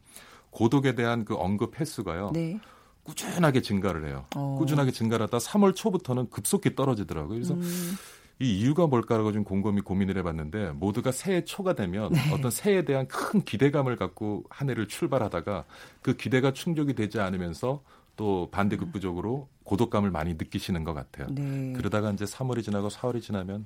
고독에 0.49 0.95
대한 0.95 1.25
그 1.25 1.35
언급 1.35 1.79
횟수가요. 1.79 2.31
네. 2.33 2.59
꾸준하게 3.03 3.61
증가를 3.61 4.07
해요. 4.07 4.25
어. 4.35 4.55
꾸준하게 4.57 4.89
증가를 4.89 5.27
하다 5.27 5.37
3월 5.37 5.75
초부터는 5.75 6.31
급속히 6.31 6.73
떨어지더라고요. 6.73 7.35
그래서 7.35 7.53
음. 7.53 7.93
이 8.39 8.59
이유가 8.59 8.87
뭘까라고 8.87 9.31
좀 9.31 9.43
곰곰이 9.43 9.81
고민을 9.81 10.17
해봤는데 10.17 10.71
모두가 10.71 11.11
새해 11.11 11.43
초가 11.43 11.73
되면 11.73 12.11
네. 12.11 12.19
어떤 12.33 12.51
새해에 12.51 12.83
대한 12.83 13.07
큰 13.07 13.41
기대감을 13.41 13.95
갖고 13.95 14.43
한 14.49 14.69
해를 14.69 14.87
출발하다가 14.87 15.65
그 16.01 16.15
기대가 16.15 16.51
충족이 16.51 16.93
되지 16.93 17.19
않으면서 17.19 17.83
또 18.15 18.49
반대급부적으로 18.51 19.47
고독감을 19.63 20.11
많이 20.11 20.33
느끼시는 20.33 20.83
것 20.83 20.93
같아요. 20.93 21.27
네. 21.31 21.73
그러다가 21.75 22.11
이제 22.11 22.25
3월이 22.25 22.63
지나고 22.63 22.89
4월이 22.89 23.21
지나면 23.21 23.65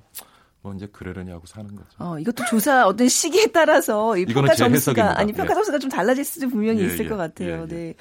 뭐 0.60 0.74
이제 0.74 0.86
그러려니 0.86 1.30
하고 1.30 1.46
사는 1.46 1.74
거죠. 1.74 1.88
어, 1.98 2.18
이것도 2.18 2.44
조사 2.46 2.86
어떤 2.86 3.08
시기에 3.08 3.46
따라서 3.46 4.16
이 4.16 4.26
평가 4.26 4.54
점수가 4.54 5.18
아니 5.18 5.32
평가 5.32 5.52
예. 5.52 5.54
점수가 5.54 5.78
좀 5.78 5.90
달라질 5.90 6.24
수도 6.24 6.48
분명히 6.48 6.80
예, 6.82 6.86
있을 6.86 7.04
예, 7.04 7.08
것 7.08 7.16
같아요. 7.16 7.48
예, 7.48 7.62
예. 7.62 7.66
네. 7.66 7.94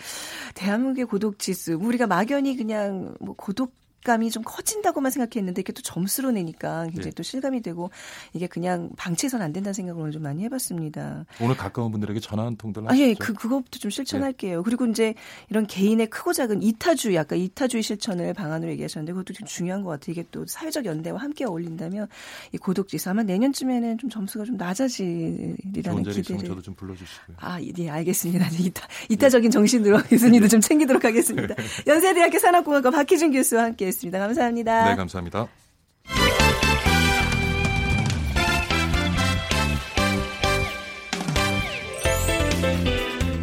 대한민국의 0.56 1.06
고독 1.06 1.38
지수 1.38 1.76
우리가 1.76 2.08
막연히 2.08 2.56
그냥 2.58 3.16
뭐 3.20 3.36
고독 3.36 3.76
감이 4.08 4.32
좀 4.32 4.42
커진다고만 4.44 5.12
생각했는데 5.12 5.62
이게 5.62 5.72
렇또 5.72 5.82
점수로 5.82 6.32
내니까 6.32 6.84
굉장히 6.86 7.10
네. 7.10 7.12
또 7.12 7.24
실감이 7.24 7.62
되고 7.62 7.92
이게 8.34 8.48
그냥 8.48 8.90
방치해서는 8.96 9.46
안 9.46 9.52
된다는 9.52 9.74
생각을 9.74 10.02
오늘 10.02 10.14
좀 10.14 10.24
많이 10.24 10.44
해봤습니다. 10.46 11.26
오늘 11.42 11.58
가까운 11.58 11.92
분들에게 11.92 12.22
전화 12.22 12.46
한 12.46 12.56
통들 12.56 12.84
아, 12.88 12.98
예, 12.98 13.14
그 13.14 13.34
그것도 13.34 13.80
좀 13.80 13.92
실천할게요. 13.92 14.58
네. 14.60 14.64
그리고 14.64 14.86
이제 14.86 15.14
이런 15.50 15.68
개인의 15.68 16.10
크고 16.10 16.32
작은 16.32 16.64
이타주의, 16.64 17.18
아까 17.18 17.36
이타주의 17.36 17.84
실천을 17.84 18.34
방안으로 18.34 18.72
얘기하셨는데 18.72 19.12
그것도 19.12 19.34
좀 19.34 19.46
중요한 19.46 19.84
것 19.84 19.90
같아요. 19.90 20.14
이게 20.14 20.26
또 20.32 20.46
사회적 20.48 20.86
연대와 20.86 21.20
함께 21.20 21.46
어울린다면 21.46 22.08
이 22.54 22.58
고독지수 22.58 23.10
아마 23.10 23.24
내년쯤에는 23.24 23.98
좀 23.98 24.10
점수가 24.10 24.46
좀 24.46 24.56
낮아지리라는 24.56 26.04
기대를. 26.04 26.48
저도 26.48 26.62
좀 26.62 26.74
불러주시고요. 26.76 27.38
아, 27.42 27.60
예, 27.62 27.90
알겠습니다. 27.90 28.48
이타, 28.58 28.88
이타적인 29.10 29.52
정신으로 29.52 29.98
교수님도 30.10 30.48
좀 30.48 30.62
챙기도록 30.62 31.04
하겠습니다. 31.04 31.54
연세대학교 31.86 32.40
산업공학과 32.40 32.92
박희준 32.92 33.32
교수와 33.34 33.66
함께 33.66 33.86
알겠습니다. 33.98 34.20
감사합니다. 34.20 34.89
네, 34.89 34.96
감사합니다. 34.96 35.48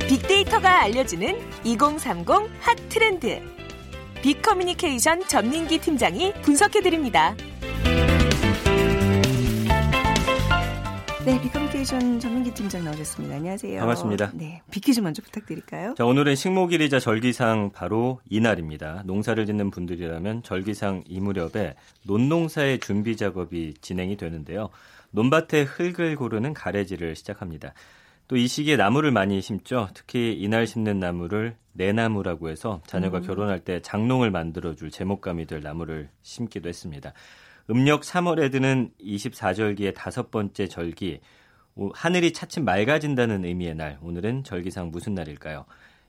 빅데이터가 0.09 0.83
알려주는 0.83 1.37
2030 1.65 2.29
핫 2.61 2.77
트렌드. 2.89 3.41
빅커뮤니케이션 4.23 5.27
전민기 5.27 5.79
팀장이 5.79 6.33
분석해드립니다. 6.43 7.35
네, 11.25 11.41
빅커뮤니케이션 11.41 11.64
전민기 11.85 12.55
팀장 12.55 12.83
나오셨습니다. 12.85 13.37
안녕하세요. 13.37 13.79
반갑습니다. 13.79 14.31
네, 14.35 14.63
빅퀴즈 14.71 15.01
먼저 15.01 15.21
부탁드릴까요? 15.21 15.95
자, 15.99 16.07
오늘은 16.07 16.35
식목일이자 16.35 16.99
절기상 16.99 17.73
바로 17.73 18.21
이날입니다. 18.31 19.03
농사를 19.05 19.45
짓는 19.45 19.71
분들이라면 19.71 20.45
절기상 20.45 21.05
이 21.07 21.21
무렵에 21.21 21.75
논농사의 22.05 22.81
준비 22.81 23.17
작업이 23.19 23.75
진행이 23.83 24.17
되는데요. 24.17 24.71
논밭에 25.11 25.63
흙을 25.65 26.17
고르는 26.17 26.55
가래질을 26.55 27.17
시작합니다. 27.17 27.75
또 28.29 28.37
이 28.37 28.49
시기에 28.49 28.77
나무를 28.77 29.11
많이 29.11 29.43
심죠. 29.43 29.89
특히 29.93 30.33
이날 30.33 30.67
심는 30.67 30.99
나무를 30.99 31.57
내나무라고 31.73 32.49
해서 32.49 32.81
자녀가 32.87 33.19
음. 33.19 33.27
결혼할 33.27 33.61
때 33.61 33.83
장롱을 33.83 34.31
만들어줄 34.31 34.91
제목감이 34.91 35.45
될 35.45 35.61
나무를 35.61 36.09
심기도 36.23 36.71
했습니다. 36.71 37.13
음력 37.69 38.03
3월에 38.03 38.51
드는 38.51 38.91
24절기의 39.03 39.95
다섯 39.95 40.31
번째 40.31 40.67
절기, 40.69 41.21
하늘이 41.95 42.33
차츰 42.33 42.65
맑아진다는 42.65 43.45
의미의 43.45 43.75
날. 43.75 43.99
오늘은 44.03 44.45
절기상 44.45 44.91
무슨 44.91 45.15
날일까요? 45.15 45.65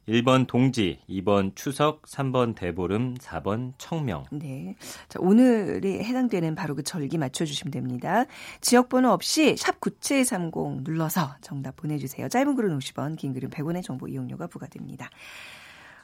1번 0.08 0.46
동지, 0.46 1.00
2번 1.10 1.56
추석, 1.56 2.04
3번 2.04 2.54
대보름, 2.54 3.16
4번 3.16 3.74
청명. 3.80 4.26
네. 4.32 4.76
자, 5.10 5.18
오늘이 5.20 6.04
해당되는 6.04 6.54
바로 6.54 6.76
그 6.76 6.84
절기 6.84 7.18
맞춰주시면 7.18 7.72
됩니다. 7.72 8.26
지역번호 8.62 9.10
없이 9.10 9.56
샵9730 9.56 10.84
눌러서 10.84 11.38
정답 11.42 11.76
보내주세요. 11.78 12.30
짧은 12.30 12.56
글은 12.56 12.78
50원, 12.78 13.18
긴 13.18 13.34
글은 13.34 13.50
100원의 13.50 13.82
정보 13.82 14.08
이용료가 14.08 14.46
부과됩니다. 14.46 15.10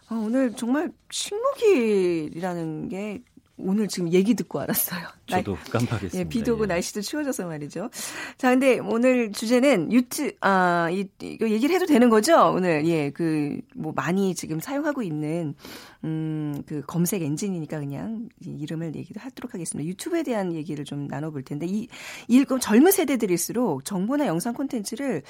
어, 0.09 0.15
오늘 0.15 0.53
정말 0.55 0.91
식목일이라는 1.11 2.89
게 2.89 3.21
오늘 3.63 3.87
지금 3.87 4.11
얘기 4.11 4.33
듣고 4.33 4.59
알았어요. 4.59 5.07
저도 5.27 5.57
깜빡했습니다. 5.71 6.19
예, 6.19 6.23
비도 6.25 6.55
오고 6.55 6.63
예. 6.63 6.67
날씨도 6.67 7.01
추워져서 7.01 7.47
말이죠. 7.47 7.89
자, 8.37 8.49
근데 8.49 8.79
오늘 8.79 9.31
주제는 9.31 9.91
유튜 9.91 10.31
아, 10.41 10.89
이, 10.91 11.07
이거 11.21 11.49
얘기를 11.49 11.73
해도 11.73 11.85
되는 11.85 12.09
거죠? 12.09 12.51
오늘 12.53 12.85
예, 12.85 13.09
그 13.11 13.61
뭐 13.75 13.91
많이 13.93 14.35
지금 14.35 14.59
사용하고 14.59 15.01
있는 15.01 15.55
음, 16.03 16.61
그 16.65 16.81
검색 16.85 17.21
엔진이니까 17.21 17.79
그냥 17.79 18.29
이름을 18.39 18.95
얘기도 18.95 19.19
하도록 19.19 19.53
하겠습니다. 19.53 19.87
유튜브에 19.87 20.23
대한 20.23 20.53
얘기를 20.53 20.85
좀 20.85 21.07
나눠 21.07 21.31
볼 21.31 21.43
텐데 21.43 21.65
이, 21.67 21.87
이 22.27 22.45
젊은 22.59 22.91
세대들일수록 22.91 23.85
정보나 23.85 24.27
영상 24.27 24.53
콘텐츠를 24.53 25.23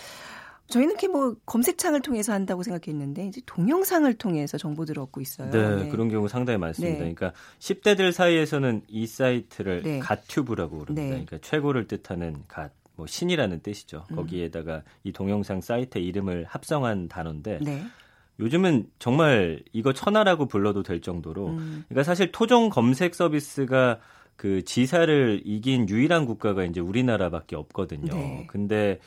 저희는 0.72 0.94
이렇게 0.94 1.08
뭐 1.08 1.36
검색창을 1.46 2.02
통해서 2.02 2.34
한다고 2.34 2.64
생각했는데 2.64 3.28
이제 3.28 3.42
동영상을 3.46 4.12
통해서 4.16 4.58
정보들을 4.58 5.02
얻고 5.04 5.22
있어요. 5.22 5.52
네, 5.52 5.76
네. 5.84 5.90
그런 5.90 6.10
경우 6.10 6.28
상당히 6.28 6.58
많습니다. 6.58 6.94
네. 6.94 7.14
그러니까 7.14 7.34
10대들 7.60 8.12
사이에서는 8.12 8.82
이 8.88 9.06
사이트를 9.06 9.84
네. 9.84 10.00
갓튜브라고 10.00 10.80
부릅니다. 10.80 11.02
네. 11.02 11.10
그러니까 11.10 11.38
최고를 11.42 11.88
뜻하는 11.88 12.44
갓, 12.48 12.72
뭐 12.96 13.06
신이라는 13.06 13.62
뜻이죠. 13.62 14.06
음. 14.12 14.16
거기에다가 14.16 14.84
이 15.04 15.12
동영상 15.12 15.62
사이트 15.62 15.98
이름을 16.00 16.46
합성한 16.48 17.10
단어인데 17.10 17.60
네. 17.62 17.84
요즘은 18.40 18.88
정말 18.98 19.64
이거 19.72 19.94
천하라고 19.94 20.48
불러도 20.48 20.84
될 20.84 21.02
정도로 21.02 21.50
음. 21.50 21.86
그러니까 21.90 22.04
사실 22.04 22.32
토종 22.32 22.70
검색 22.70 23.14
서비스가 23.14 24.00
그 24.36 24.64
지사를 24.64 25.42
이긴 25.46 25.88
유일한 25.88 26.26
국가가 26.26 26.64
이제 26.64 26.80
우리나라밖에 26.80 27.56
없거든요. 27.56 28.14
네. 28.14 28.48
근데 28.50 29.00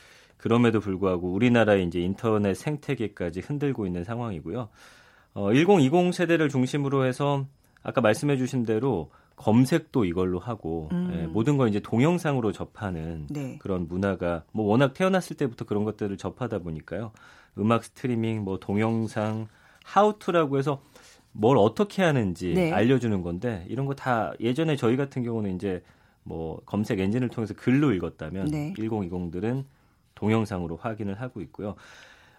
그럼에도 0.44 0.78
불구하고 0.78 1.32
우리나라의 1.32 1.86
이제 1.86 2.00
인터넷 2.00 2.52
생태계까지 2.52 3.40
흔들고 3.40 3.86
있는 3.86 4.04
상황이고요. 4.04 4.68
어, 5.32 5.54
1020 5.54 6.12
세대를 6.12 6.50
중심으로 6.50 7.06
해서 7.06 7.46
아까 7.82 8.02
말씀해 8.02 8.36
주신 8.36 8.66
대로 8.66 9.10
검색도 9.36 10.04
이걸로 10.04 10.38
하고 10.38 10.90
음. 10.92 11.10
예, 11.14 11.26
모든 11.26 11.56
걸 11.56 11.70
이제 11.70 11.80
동영상으로 11.80 12.52
접하는 12.52 13.26
네. 13.30 13.56
그런 13.58 13.88
문화가 13.88 14.44
뭐 14.52 14.66
워낙 14.66 14.92
태어났을 14.92 15.34
때부터 15.38 15.64
그런 15.64 15.82
것들을 15.84 16.14
접하다 16.18 16.58
보니까요. 16.58 17.12
음악 17.56 17.82
스트리밍, 17.82 18.44
뭐 18.44 18.58
동영상, 18.58 19.48
how 19.82 20.08
to라고 20.08 20.58
해서 20.58 20.82
뭘 21.32 21.56
어떻게 21.56 22.02
하는지 22.02 22.52
네. 22.52 22.71
알려주는 22.71 23.23
건데 23.23 23.64
이런 23.71 23.86
거 23.86 23.95
다 23.95 24.34
예전에 24.40 24.76
저희 24.76 24.99
같은 24.99 25.23
경우는 25.23 25.54
이제 25.54 25.82
뭐 26.23 26.60
검색 26.66 27.00
엔진을 27.00 27.30
통해서 27.30 27.54
글로 27.54 27.95
읽었다면 27.95 28.49
네. 28.49 28.75
1020들은 28.76 29.64
동영상으로 30.14 30.76
확인을 30.76 31.20
하고 31.20 31.40
있고요. 31.42 31.74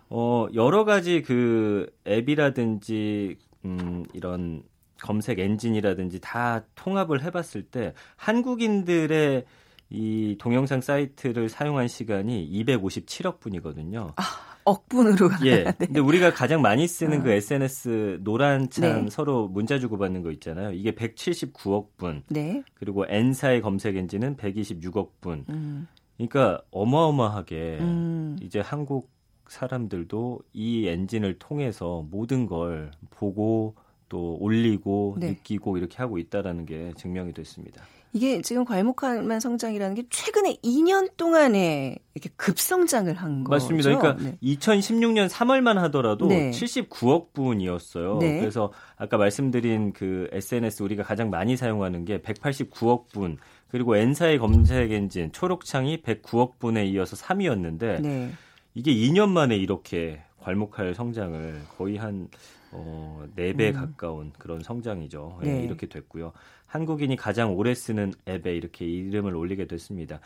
어, 0.10 0.48
여러 0.54 0.86
가지 0.86 1.22
그 1.22 1.92
앱이라든지 2.08 3.38
음, 3.66 4.04
이런 4.14 4.64
검색 5.02 5.40
엔진이라든지 5.40 6.20
다 6.22 6.64
통합을 6.76 7.24
해봤을 7.24 7.64
때 7.70 7.94
한국인들의 8.16 9.46
이 9.90 10.36
동영상 10.40 10.82
사이트를 10.82 11.50
사용한 11.50 11.88
시간이 11.88 12.50
257억 12.66 13.40
분이거든요. 13.40 14.14
아, 14.16 14.24
억 14.64 14.90
분으로. 14.90 15.30
예. 15.46 15.64
네. 15.64 15.74
근데 15.78 16.00
우리가 16.00 16.34
가장 16.34 16.62
많이 16.62 16.88
쓰는 16.88 17.20
그 17.20 17.22
아. 17.22 17.24
그 17.24 17.32
SNS 17.32 18.20
노란 18.22 18.70
창 18.70 19.06
네. 19.06 19.10
서로 19.12 19.48
문자 19.48 19.78
주고받는 19.78 20.24
거 20.24 20.32
있잖아요. 20.32 20.72
이게 20.72 20.92
179억 20.92 21.98
분. 21.98 22.24
네. 22.30 22.64
그리고 22.74 23.06
N사의 23.08 23.62
검색 23.62 23.96
엔진은 23.96 24.38
126억 24.38 25.10
분. 25.22 25.46
음. 25.50 25.88
그러니까 26.18 26.62
어마어마하게 26.72 27.78
음. 27.82 28.38
이제 28.42 28.60
한국 28.60 29.10
사람들도 29.48 30.40
이 30.54 30.88
엔진을 30.88 31.38
통해서 31.40 32.06
모든 32.10 32.48
걸 32.48 32.92
보고 33.12 33.76
또 34.10 34.38
올리고 34.40 35.18
네. 35.20 35.30
느끼고 35.30 35.78
이렇게 35.78 35.98
하고 35.98 36.18
있다라는 36.18 36.66
게 36.66 36.94
증명이 36.96 37.34
됐습니다. 37.34 37.84
이게 38.16 38.42
지금 38.42 38.64
괄목한 38.64 39.42
성장이라는 39.42 39.94
게 39.94 40.04
최근에 40.10 40.56
2년 40.64 41.18
동안에 41.18 41.98
이렇게 42.14 42.30
급성장을 42.38 43.14
한 43.14 43.44
거죠. 43.44 43.66
맞습니다. 43.66 43.98
그러니까 43.98 44.24
네. 44.24 44.38
2016년 44.42 45.28
3월만 45.28 45.74
하더라도 45.74 46.28
네. 46.28 46.50
79억 46.52 47.34
분이었어요. 47.34 48.20
네. 48.20 48.40
그래서 48.40 48.72
아까 48.96 49.18
말씀드린 49.18 49.92
그 49.92 50.30
SNS 50.32 50.84
우리가 50.84 51.04
가장 51.04 51.30
많이 51.30 51.58
사용하는 51.58 52.06
게 52.06 52.22
189억 52.22 53.10
분. 53.12 53.38
그리고 53.70 53.96
N사의 53.96 54.40
검색 54.40 54.92
엔진 54.92 55.32
초록창이 55.32 56.02
109억 56.02 56.60
분에 56.60 56.86
이어서 56.86 57.16
3위였는데 57.16 58.02
네. 58.02 58.32
이게 58.74 58.94
2년 58.94 59.30
만에 59.30 59.56
이렇게 59.56 60.22
괄목할 60.40 60.94
성장을 60.94 61.62
거의 61.78 61.98
한 61.98 62.28
어, 62.72 63.26
4배 63.36 63.70
음. 63.70 63.74
가까운 63.74 64.32
그런 64.38 64.62
성장이죠. 64.62 65.40
네. 65.42 65.54
네, 65.54 65.64
이렇게 65.64 65.88
됐고요. 65.88 66.34
한국인이 66.68 67.16
가장 67.16 67.56
오래 67.56 67.74
쓰는 67.74 68.14
앱에 68.28 68.56
이렇게 68.56 68.86
이름을 68.86 69.36
올리게 69.36 69.66
됐습니다. 69.66 70.20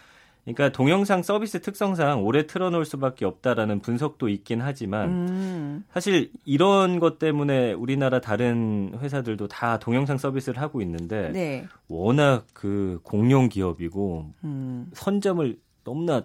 그러니까 0.43 0.69
동영상 0.69 1.21
서비스 1.21 1.61
특성상 1.61 2.23
오래 2.23 2.47
틀어놓을 2.47 2.85
수밖에 2.85 3.25
없다라는 3.25 3.81
분석도 3.81 4.29
있긴 4.29 4.61
하지만 4.61 5.09
음. 5.09 5.83
사실 5.91 6.31
이런 6.45 6.99
것 6.99 7.19
때문에 7.19 7.73
우리나라 7.73 8.19
다른 8.19 8.97
회사들도 8.99 9.47
다 9.47 9.77
동영상 9.77 10.17
서비스를 10.17 10.61
하고 10.61 10.81
있는데 10.81 11.29
네. 11.31 11.67
워낙 11.87 12.45
그 12.53 12.99
공룡 13.03 13.49
기업이고 13.49 14.33
음. 14.43 14.89
선점을 14.93 15.59
너무나 15.83 16.23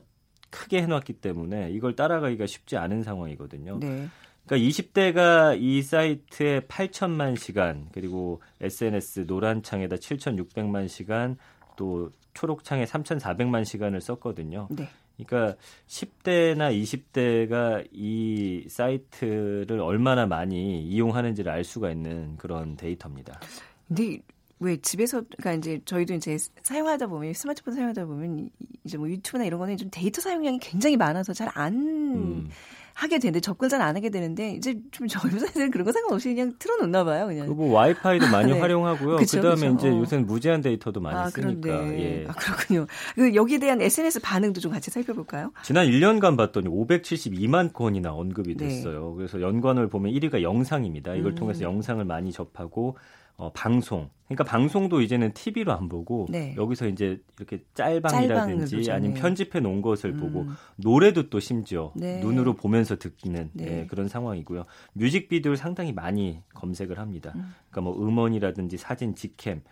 크게 0.51 0.83
해놨기 0.83 1.15
때문에 1.15 1.71
이걸 1.73 1.97
따라가기가 1.97 2.47
쉽지 2.47 2.77
않은 2.77 3.03
상황이거든요. 3.03 3.79
네. 3.81 4.09
그러니까 4.47 4.69
20대가 4.69 5.57
이 5.59 5.83
사이트에 5.83 6.61
8천만 6.61 7.37
시간 7.37 7.89
그리고 7.93 8.43
SNS 8.61 9.25
노란창에다 9.27 9.97
7,600만 9.97 10.89
시간 10.89 11.39
또 11.77 12.11
초록창에 12.35 12.85
3,400만 12.85 13.65
시간을 13.65 14.01
썼거든요. 14.01 14.69
네. 14.71 14.89
그러니까 15.17 15.57
10대나 15.87 16.73
20대가 16.83 17.87
이 17.93 18.67
사이트를 18.69 19.81
얼마나 19.81 20.27
많이 20.27 20.83
이용하는지를 20.83 21.51
알 21.53 21.63
수가 21.63 21.91
있는 21.91 22.37
그런 22.37 22.77
데이터입니다. 22.77 23.41
근데 23.87 24.19
왜 24.59 24.77
집에서 24.79 25.23
그러니까 25.37 25.53
이제 25.55 25.81
저희도 25.85 26.15
이제 26.15 26.37
사용하다 26.63 27.07
보면 27.07 27.33
스마트폰 27.33 27.75
사용하다 27.75 28.07
보면 28.07 28.51
이제 28.85 28.97
뭐 28.97 29.09
유튜브나 29.09 29.45
이런 29.45 29.61
거는 29.61 29.77
좀 29.77 29.89
데이터 29.91 30.21
사용량이 30.21 30.59
굉장히 30.61 30.97
많아서 30.97 31.33
잘안 31.33 31.75
음. 31.75 32.49
하게 32.95 33.19
되는데 33.19 33.41
접근 33.41 33.69
잘 33.69 33.83
안 33.85 33.97
하게 33.97 34.09
되는데 34.09 34.53
이제 34.53 34.77
좀 34.93 35.07
젊은 35.09 35.39
사람들은 35.39 35.71
그런 35.71 35.85
거 35.85 35.93
상관없이 35.93 36.29
그냥 36.29 36.55
틀어놓나 36.59 37.05
봐요. 37.05 37.27
그냥. 37.27 37.47
그리고 37.47 37.71
와이파이도 37.71 38.29
많이 38.29 38.53
네. 38.55 38.61
활용하고요. 38.61 39.17
그 39.17 39.27
다음에 39.27 39.75
이제 39.75 39.91
어. 39.91 39.99
요새는 39.99 40.27
무제한 40.27 40.61
데이터도 40.63 41.01
많이 41.01 41.19
아, 41.19 41.29
쓰니까. 41.29 41.69
예. 41.99 42.25
아 42.29 42.33
그렇군요. 42.33 42.87
그 43.15 43.35
여기에 43.35 43.59
대한 43.59 43.83
SNS 43.83 44.21
반응도 44.21 44.61
좀 44.61 44.73
같이 44.73 44.91
살펴볼까요? 44.91 45.53
지난 45.63 45.87
1년간 45.87 46.37
봤더니 46.37 46.69
572만 46.69 47.73
건이나 47.73 48.13
언급이 48.15 48.57
네. 48.57 48.69
됐어요. 48.69 49.11
네. 49.11 49.17
그래서 49.17 49.41
연관을 49.41 49.89
보면 49.89 50.13
1위가 50.13 50.41
영상입니다. 50.43 51.15
이걸 51.15 51.33
음. 51.33 51.35
통해서 51.35 51.65
영상을 51.65 52.03
많이 52.05 52.33
접하고 52.33 52.97
어, 53.37 53.53
방송. 53.53 54.11
그러니까 54.27 54.45
방송도 54.45 55.01
이제는 55.03 55.33
TV로 55.35 55.73
안 55.73 55.89
보고 55.89 56.27
네. 56.31 56.55
여기서 56.57 56.89
이제 56.89 57.21
이렇게 57.37 57.63
짤방이라든지 57.75 58.91
아니면 58.91 59.17
편집해 59.21 59.61
놓은 59.61 59.83
것을 59.83 60.11
음. 60.11 60.17
보고 60.17 60.47
노래도 60.77 61.29
또 61.29 61.41
심지어 61.41 61.93
네. 61.95 62.21
눈으로 62.21 62.55
보면서 62.55 62.97
듣기는 62.97 63.51
네. 63.53 63.65
네, 63.65 63.87
그런 63.87 64.09
상황이고요. 64.09 64.65
뮤직비디오를 64.95 65.57
상당히 65.57 65.93
많이 65.93 66.41
검색을 66.55 66.99
합니다. 66.99 67.33
음. 67.35 67.55
그러니까 67.71 67.81
뭐 67.83 68.03
음원이라든지 68.07 68.77
사진, 68.79 69.15
직캠 69.15 69.63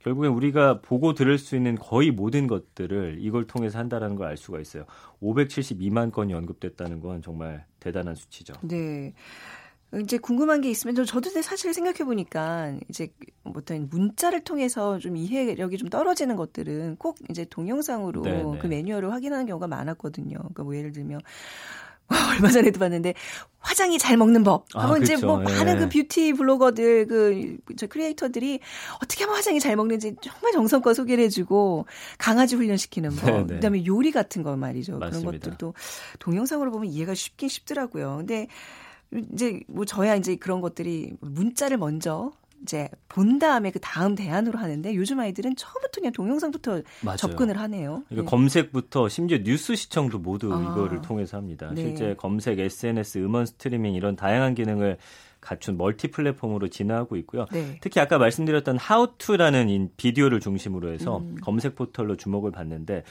결국엔 0.00 0.30
우리가 0.30 0.82
보고 0.82 1.14
들을 1.14 1.36
수 1.36 1.56
있는 1.56 1.74
거의 1.74 2.12
모든 2.12 2.46
것들을 2.46 3.16
이걸 3.18 3.46
통해서 3.46 3.78
한다라는 3.78 4.14
걸 4.14 4.28
알 4.28 4.36
수가 4.36 4.60
있어요. 4.60 4.84
572만 5.20 6.12
건이 6.12 6.32
언급됐다는 6.32 7.00
건 7.00 7.22
정말 7.22 7.64
대단한 7.80 8.14
수치죠. 8.14 8.54
네. 8.62 9.14
이제 10.02 10.18
궁금한 10.18 10.60
게 10.60 10.68
있으면 10.70 11.04
저도 11.04 11.30
사실 11.42 11.72
생각해 11.72 11.98
보니까 11.98 12.74
이제 12.88 13.08
어떤 13.44 13.88
문자를 13.88 14.42
통해서 14.42 14.98
좀 14.98 15.16
이해력이 15.16 15.78
좀 15.78 15.88
떨어지는 15.88 16.36
것들은 16.36 16.96
꼭 16.96 17.18
이제 17.30 17.44
동영상으로 17.44 18.22
네네. 18.22 18.58
그 18.58 18.66
매뉴얼을 18.66 19.12
확인하는 19.12 19.46
경우가 19.46 19.68
많았거든요. 19.68 20.36
그러니까 20.38 20.64
뭐 20.64 20.76
예를 20.76 20.92
들면 20.92 21.20
얼마 22.38 22.50
전에도 22.50 22.78
봤는데 22.78 23.14
화장이 23.58 23.98
잘 23.98 24.16
먹는 24.16 24.44
법. 24.44 24.66
아, 24.74 24.84
하고 24.84 24.96
이제 25.02 25.16
뭐 25.16 25.40
예. 25.40 25.44
많은 25.44 25.78
그 25.78 25.88
뷰티 25.88 26.34
블로거들 26.34 27.06
그 27.06 27.56
저 27.76 27.86
크리에이터들이 27.86 28.60
어떻게 29.02 29.24
하면 29.24 29.36
화장이 29.36 29.60
잘 29.60 29.76
먹는지 29.76 30.16
정말 30.20 30.52
정성껏 30.52 30.94
소개를 30.96 31.24
해주고 31.24 31.86
강아지 32.18 32.56
훈련시키는 32.56 33.10
법. 33.16 33.26
네네. 33.26 33.46
그다음에 33.54 33.86
요리 33.86 34.10
같은 34.10 34.42
거 34.42 34.56
말이죠. 34.56 34.98
맞습니다. 34.98 35.28
그런 35.28 35.40
것들도 35.40 35.74
동영상으로 36.18 36.70
보면 36.70 36.88
이해가 36.90 37.14
쉽긴 37.14 37.48
쉽더라고요. 37.48 38.16
근데 38.18 38.48
이제 39.32 39.60
뭐 39.68 39.84
저야 39.84 40.16
이제 40.16 40.36
그런 40.36 40.60
것들이 40.60 41.12
문자를 41.20 41.76
먼저 41.78 42.32
이제 42.62 42.88
본 43.08 43.38
다음에 43.38 43.70
그 43.70 43.78
다음 43.80 44.14
대안으로 44.14 44.58
하는데 44.58 44.94
요즘 44.94 45.20
아이들은 45.20 45.56
처음부터 45.56 46.00
그냥 46.00 46.12
동영상부터 46.12 46.82
맞아요. 47.02 47.16
접근을 47.16 47.58
하네요. 47.58 48.02
그러니까 48.08 48.22
네. 48.22 48.30
검색부터 48.30 49.08
심지어 49.08 49.38
뉴스 49.42 49.76
시청도 49.76 50.18
모두 50.18 50.52
아. 50.52 50.60
이거를 50.60 51.02
통해서 51.02 51.36
합니다. 51.36 51.70
네. 51.74 51.82
실제 51.82 52.14
검색, 52.14 52.58
SNS, 52.58 53.18
음원 53.18 53.46
스트리밍 53.46 53.94
이런 53.94 54.16
다양한 54.16 54.54
기능을 54.54 54.96
갖춘 55.40 55.76
multi 55.76 56.08
플랫폼으로 56.08 56.68
진화하고 56.68 57.16
있고요. 57.16 57.46
네. 57.52 57.78
특히 57.80 58.00
아까 58.00 58.18
말씀드렸던 58.18 58.78
how 58.78 59.09
to라는 59.09 59.90
비디오를 59.96 60.40
중심으로 60.40 60.92
해서 60.92 61.18
음. 61.18 61.36
검색 61.40 61.76
포털로 61.76 62.16
주목을 62.16 62.50
받는데 62.50 63.04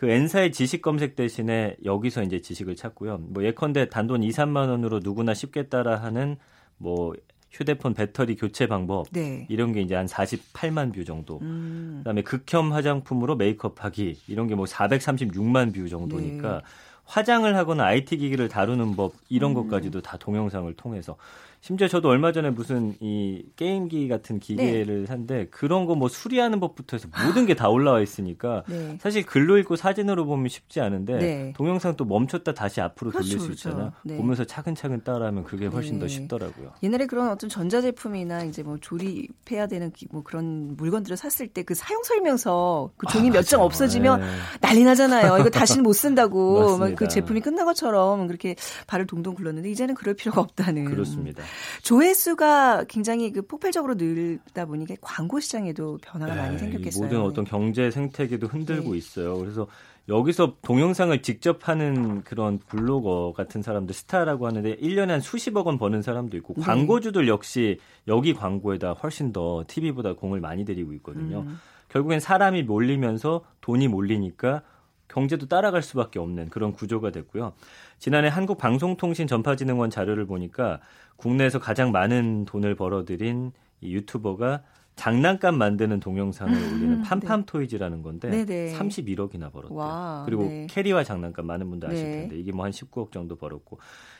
그 0.00 0.08
N사의 0.08 0.52
지식 0.52 0.80
검색 0.80 1.14
대신에 1.14 1.76
여기서 1.84 2.22
이제 2.22 2.40
지식을 2.40 2.74
찾고요. 2.74 3.18
뭐 3.18 3.44
예컨대 3.44 3.90
단돈 3.90 4.22
2, 4.22 4.30
3만 4.30 4.70
원으로 4.70 5.00
누구나 5.04 5.34
쉽게 5.34 5.64
따라하는 5.64 6.38
뭐 6.78 7.12
휴대폰 7.50 7.92
배터리 7.92 8.34
교체 8.34 8.66
방법 8.66 9.08
네. 9.12 9.44
이런 9.50 9.72
게 9.74 9.82
이제 9.82 9.94
한 9.94 10.06
48만 10.06 10.94
view 10.94 11.04
정도. 11.04 11.38
음. 11.42 11.96
그다음에 11.98 12.22
극혐 12.22 12.72
화장품으로 12.72 13.36
메이크업하기 13.36 14.20
이런 14.28 14.46
게 14.46 14.54
뭐 14.54 14.64
436만 14.64 15.74
view 15.74 15.86
정도니까 15.86 16.52
네. 16.54 16.60
화장을 17.04 17.54
하거나 17.54 17.84
IT 17.84 18.16
기기를 18.16 18.48
다루는 18.48 18.96
법 18.96 19.12
이런 19.28 19.50
음. 19.50 19.54
것까지도 19.54 20.00
다 20.00 20.16
동영상을 20.16 20.72
통해서 20.76 21.16
심지어 21.62 21.88
저도 21.88 22.08
얼마 22.08 22.32
전에 22.32 22.48
무슨 22.50 22.94
이 23.00 23.44
게임기 23.56 24.08
같은 24.08 24.38
기계를 24.40 25.00
네. 25.02 25.06
샀는데 25.06 25.48
그런 25.50 25.84
거 25.86 25.94
뭐 25.94 26.08
수리하는 26.08 26.60
법부터 26.60 26.96
해서 26.96 27.08
모든 27.26 27.44
게 27.46 27.54
다 27.54 27.68
올라와 27.68 28.00
있으니까 28.00 28.62
네. 28.68 28.96
사실 29.00 29.26
글로 29.26 29.58
읽고 29.58 29.76
사진으로 29.76 30.24
보면 30.24 30.48
쉽지 30.48 30.80
않은데 30.80 31.18
네. 31.18 31.52
동영상 31.56 31.96
또 31.96 32.04
멈췄다 32.06 32.54
다시 32.54 32.80
앞으로 32.80 33.10
그렇죠, 33.10 33.26
돌릴 33.28 33.40
수 33.40 33.46
그렇죠. 33.48 33.68
있잖아. 33.68 33.92
네. 34.02 34.16
보면서 34.16 34.44
차근차근 34.44 35.04
따라하면 35.04 35.44
그게 35.44 35.66
훨씬 35.66 35.98
더 35.98 36.06
네. 36.06 36.08
쉽더라고요. 36.08 36.72
옛날에 36.82 37.04
그런 37.06 37.28
어떤 37.28 37.50
전자제품이나 37.50 38.44
이제 38.44 38.62
뭐 38.62 38.78
조립해야 38.80 39.66
되는 39.66 39.92
뭐 40.10 40.22
그런 40.22 40.76
물건들을 40.76 41.16
샀을 41.16 41.48
때 41.48 41.62
그 41.62 41.74
사용 41.74 42.02
설명서 42.04 42.90
그 42.96 43.06
종이 43.08 43.28
아, 43.28 43.32
몇장 43.32 43.60
없어지면 43.60 44.20
네. 44.20 44.26
난리 44.62 44.82
나잖아요. 44.84 45.36
이거 45.38 45.50
다시는 45.50 45.82
못 45.82 45.92
쓴다고 45.92 46.78
그 46.96 47.06
제품이 47.06 47.40
끝난 47.42 47.66
것처럼 47.66 48.26
그렇게 48.28 48.56
발을 48.86 49.06
동동 49.06 49.34
굴렀는데 49.34 49.70
이제는 49.70 49.94
그럴 49.94 50.14
필요가 50.14 50.40
없다는. 50.40 50.86
그렇습니다. 50.86 51.42
조회수가 51.82 52.84
굉장히 52.88 53.32
그 53.32 53.42
폭발적으로 53.42 53.94
늘다 53.94 54.66
보니까 54.66 54.94
광고 55.00 55.40
시장에도 55.40 55.98
변화가 56.02 56.34
네, 56.34 56.40
많이 56.40 56.58
생겼겠어요. 56.58 57.04
모든 57.04 57.20
어떤 57.22 57.44
경제 57.44 57.90
생태계도 57.90 58.46
흔들고 58.46 58.92
네. 58.92 58.98
있어요. 58.98 59.38
그래서 59.38 59.66
여기서 60.08 60.56
동영상을 60.62 61.22
직접 61.22 61.68
하는 61.68 62.22
그런 62.22 62.58
블로거 62.58 63.32
같은 63.36 63.62
사람들 63.62 63.94
스타라고 63.94 64.46
하는데 64.46 64.76
1년에 64.76 65.08
한 65.08 65.20
수십억 65.20 65.68
원 65.68 65.78
버는 65.78 66.02
사람도 66.02 66.36
있고 66.38 66.54
네. 66.56 66.62
광고주들 66.62 67.28
역시 67.28 67.78
여기 68.08 68.34
광고에다 68.34 68.92
훨씬 68.92 69.32
더 69.32 69.64
TV보다 69.68 70.14
공을 70.14 70.40
많이 70.40 70.64
들이고 70.64 70.92
있거든요. 70.94 71.40
음. 71.40 71.60
결국엔 71.90 72.20
사람이 72.20 72.64
몰리면서 72.64 73.42
돈이 73.60 73.88
몰리니까 73.88 74.62
경제도 75.10 75.46
따라갈 75.46 75.82
수밖에 75.82 76.18
없는 76.18 76.48
그런 76.50 76.72
구조가 76.72 77.10
됐고요. 77.10 77.52
지난해 77.98 78.28
한국방송통신 78.28 79.26
전파진흥원 79.26 79.90
자료를 79.90 80.24
보니까 80.26 80.80
국내에서 81.16 81.58
가장 81.58 81.90
많은 81.92 82.44
돈을 82.44 82.76
벌어들인 82.76 83.52
이 83.80 83.92
유튜버가 83.94 84.62
장난감 84.96 85.56
만드는 85.56 85.98
동영상을 86.00 86.52
음, 86.52 86.72
올리는 86.72 87.02
팜팜 87.02 87.44
토이즈라는 87.46 87.98
네. 87.98 88.02
건데 88.02 88.30
네네. 88.30 88.78
31억이나 88.78 89.50
벌었대요. 89.52 89.78
와, 89.78 90.22
그리고 90.26 90.44
네. 90.44 90.66
캐리와 90.68 91.04
장난감 91.04 91.46
많은 91.46 91.68
분들 91.70 91.90
아실 91.90 92.04
네. 92.04 92.10
텐데 92.20 92.36
이게 92.38 92.52
뭐 92.52 92.64
한 92.64 92.70
19억 92.72 93.10
정도 93.10 93.36
벌었고. 93.36 93.78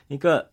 그러니까 0.08 0.48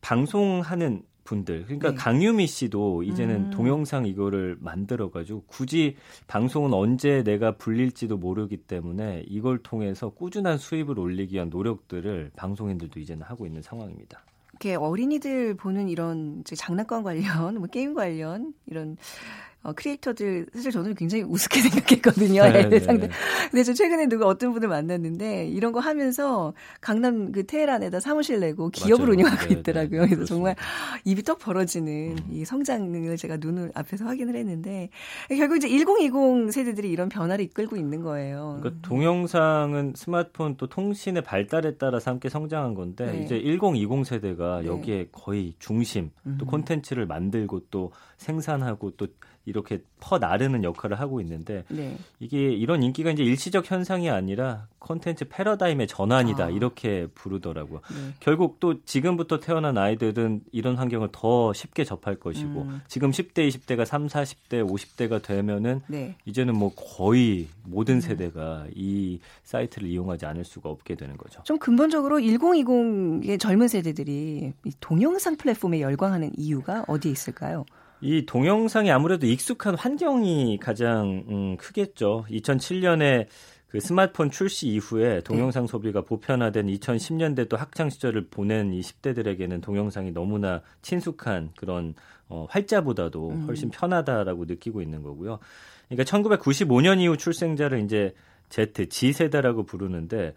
방송하는 0.00 1.02
분들 1.26 1.64
그러니까 1.64 1.90
네. 1.90 1.94
강유미 1.96 2.46
씨도 2.46 3.02
이제는 3.02 3.34
음. 3.34 3.50
동영상 3.50 4.06
이거를 4.06 4.56
만들어 4.60 5.10
가지고 5.10 5.42
굳이 5.46 5.96
방송은 6.26 6.72
언제 6.72 7.22
내가 7.22 7.56
불릴지도 7.58 8.16
모르기 8.16 8.56
때문에 8.56 9.24
이걸 9.28 9.58
통해서 9.58 10.08
꾸준한 10.08 10.56
수입을 10.56 10.98
올리기 10.98 11.34
위한 11.34 11.50
노력들을 11.50 12.30
방송인들도 12.36 12.98
이제는 12.98 13.22
하고 13.22 13.44
있는 13.44 13.60
상황입니다. 13.60 14.24
이렇게 14.52 14.74
어린이들 14.74 15.54
보는 15.54 15.90
이런 15.90 16.42
장난감 16.44 17.02
관련, 17.02 17.58
뭐 17.58 17.66
게임 17.66 17.92
관련 17.92 18.54
이런 18.64 18.96
어, 19.66 19.72
크리에이터들 19.72 20.46
사실 20.54 20.70
저는 20.70 20.94
굉장히 20.94 21.24
우습게 21.24 21.60
생각했거든요. 21.60 22.42
네, 22.44 22.68
네. 22.68 22.78
상대. 22.78 23.08
근데 23.50 23.64
저 23.64 23.72
최근에 23.74 24.06
누가 24.06 24.26
어떤 24.26 24.52
분을 24.52 24.68
만났는데 24.68 25.48
이런 25.48 25.72
거 25.72 25.80
하면서 25.80 26.54
강남 26.80 27.32
그 27.32 27.44
테헤란에다 27.44 27.98
사무실 27.98 28.38
내고 28.38 28.68
기업을 28.70 29.06
맞아요. 29.06 29.12
운영하고 29.12 29.46
네, 29.46 29.54
있더라고요. 29.54 30.02
네, 30.02 30.08
그래서 30.08 30.24
정말 30.24 30.54
입이 31.04 31.22
떡 31.22 31.40
벌어지는 31.40 32.16
음. 32.18 32.28
이 32.30 32.44
성장을 32.44 33.16
제가 33.16 33.38
눈을 33.38 33.72
앞에서 33.74 34.04
확인을 34.04 34.36
했는데 34.36 34.88
결국 35.28 35.56
이제 35.56 35.68
1020 35.68 36.52
세대들이 36.52 36.88
이런 36.88 37.08
변화를 37.08 37.44
이끌고 37.46 37.76
있는 37.76 38.02
거예요. 38.02 38.58
그러니까 38.60 38.80
동영상은 38.88 39.94
스마트폰 39.96 40.56
또 40.56 40.68
통신의 40.68 41.22
발달에 41.22 41.76
따라서 41.76 42.12
함께 42.12 42.28
성장한 42.28 42.74
건데 42.74 43.06
네. 43.06 43.24
이제 43.24 43.40
1020 43.40 44.06
세대가 44.06 44.60
네. 44.60 44.68
여기에 44.68 45.08
거의 45.10 45.54
중심 45.58 46.10
또 46.38 46.44
음. 46.44 46.46
콘텐츠를 46.46 47.06
만들고 47.06 47.62
또 47.70 47.90
생산하고 48.18 48.92
또 48.92 49.08
이렇게 49.46 49.80
퍼 50.00 50.18
나르는 50.18 50.64
역할을 50.64 51.00
하고 51.00 51.20
있는데 51.20 51.64
네. 51.68 51.96
이게 52.20 52.52
이런 52.52 52.82
인기가 52.82 53.10
이제 53.10 53.22
일시적 53.22 53.70
현상이 53.70 54.10
아니라 54.10 54.66
콘텐츠 54.80 55.24
패러다임의 55.28 55.86
전환이다 55.86 56.44
아. 56.44 56.50
이렇게 56.50 57.06
부르더라고요. 57.14 57.80
네. 57.90 58.14
결국 58.20 58.58
또 58.60 58.82
지금부터 58.84 59.40
태어난 59.40 59.78
아이들은 59.78 60.42
이런 60.52 60.76
환경을 60.76 61.08
더 61.12 61.52
쉽게 61.52 61.84
접할 61.84 62.16
것이고 62.16 62.62
음. 62.62 62.80
지금 62.88 63.10
10대, 63.10 63.48
20대가 63.48 63.84
3, 63.84 64.08
40대, 64.08 64.68
50대가 64.68 65.22
되면은 65.22 65.80
네. 65.86 66.16
이제는 66.24 66.56
뭐 66.56 66.72
거의 66.74 67.48
모든 67.64 67.96
음. 67.96 68.00
세대가 68.00 68.66
이 68.74 69.20
사이트를 69.44 69.88
이용하지 69.88 70.26
않을 70.26 70.44
수가 70.44 70.68
없게 70.68 70.96
되는 70.96 71.16
거죠. 71.16 71.40
좀 71.44 71.58
근본적으로 71.58 72.18
1020의 72.18 73.38
젊은 73.38 73.68
세대들이 73.68 74.52
동영상 74.80 75.36
플랫폼에 75.36 75.80
열광하는 75.80 76.32
이유가 76.36 76.84
어디에 76.88 77.12
있을까요? 77.12 77.64
이 78.06 78.24
동영상이 78.24 78.88
아무래도 78.92 79.26
익숙한 79.26 79.74
환경이 79.74 80.58
가장 80.62 81.24
음, 81.28 81.56
크겠죠. 81.56 82.24
2007년에 82.30 83.26
그 83.66 83.80
스마트폰 83.80 84.30
출시 84.30 84.68
이후에 84.68 85.22
동영상 85.22 85.64
네. 85.64 85.66
소비가 85.68 86.02
보편화된 86.02 86.68
2010년대 86.68 87.48
또 87.48 87.56
학창 87.56 87.90
시절을 87.90 88.28
보낸 88.30 88.72
이 88.72 88.80
10대들에게는 88.80 89.60
동영상이 89.60 90.12
너무나 90.12 90.62
친숙한 90.82 91.50
그런 91.56 91.94
어, 92.28 92.46
활자보다도 92.48 93.28
음. 93.28 93.46
훨씬 93.48 93.70
편하다라고 93.70 94.44
느끼고 94.44 94.82
있는 94.82 95.02
거고요. 95.02 95.40
그러니까 95.88 96.04
1995년 96.04 97.00
이후 97.00 97.16
출생자를 97.16 97.80
이제 97.82 98.14
Z, 98.50 98.88
G세대라고 98.88 99.64
부르는데 99.64 100.34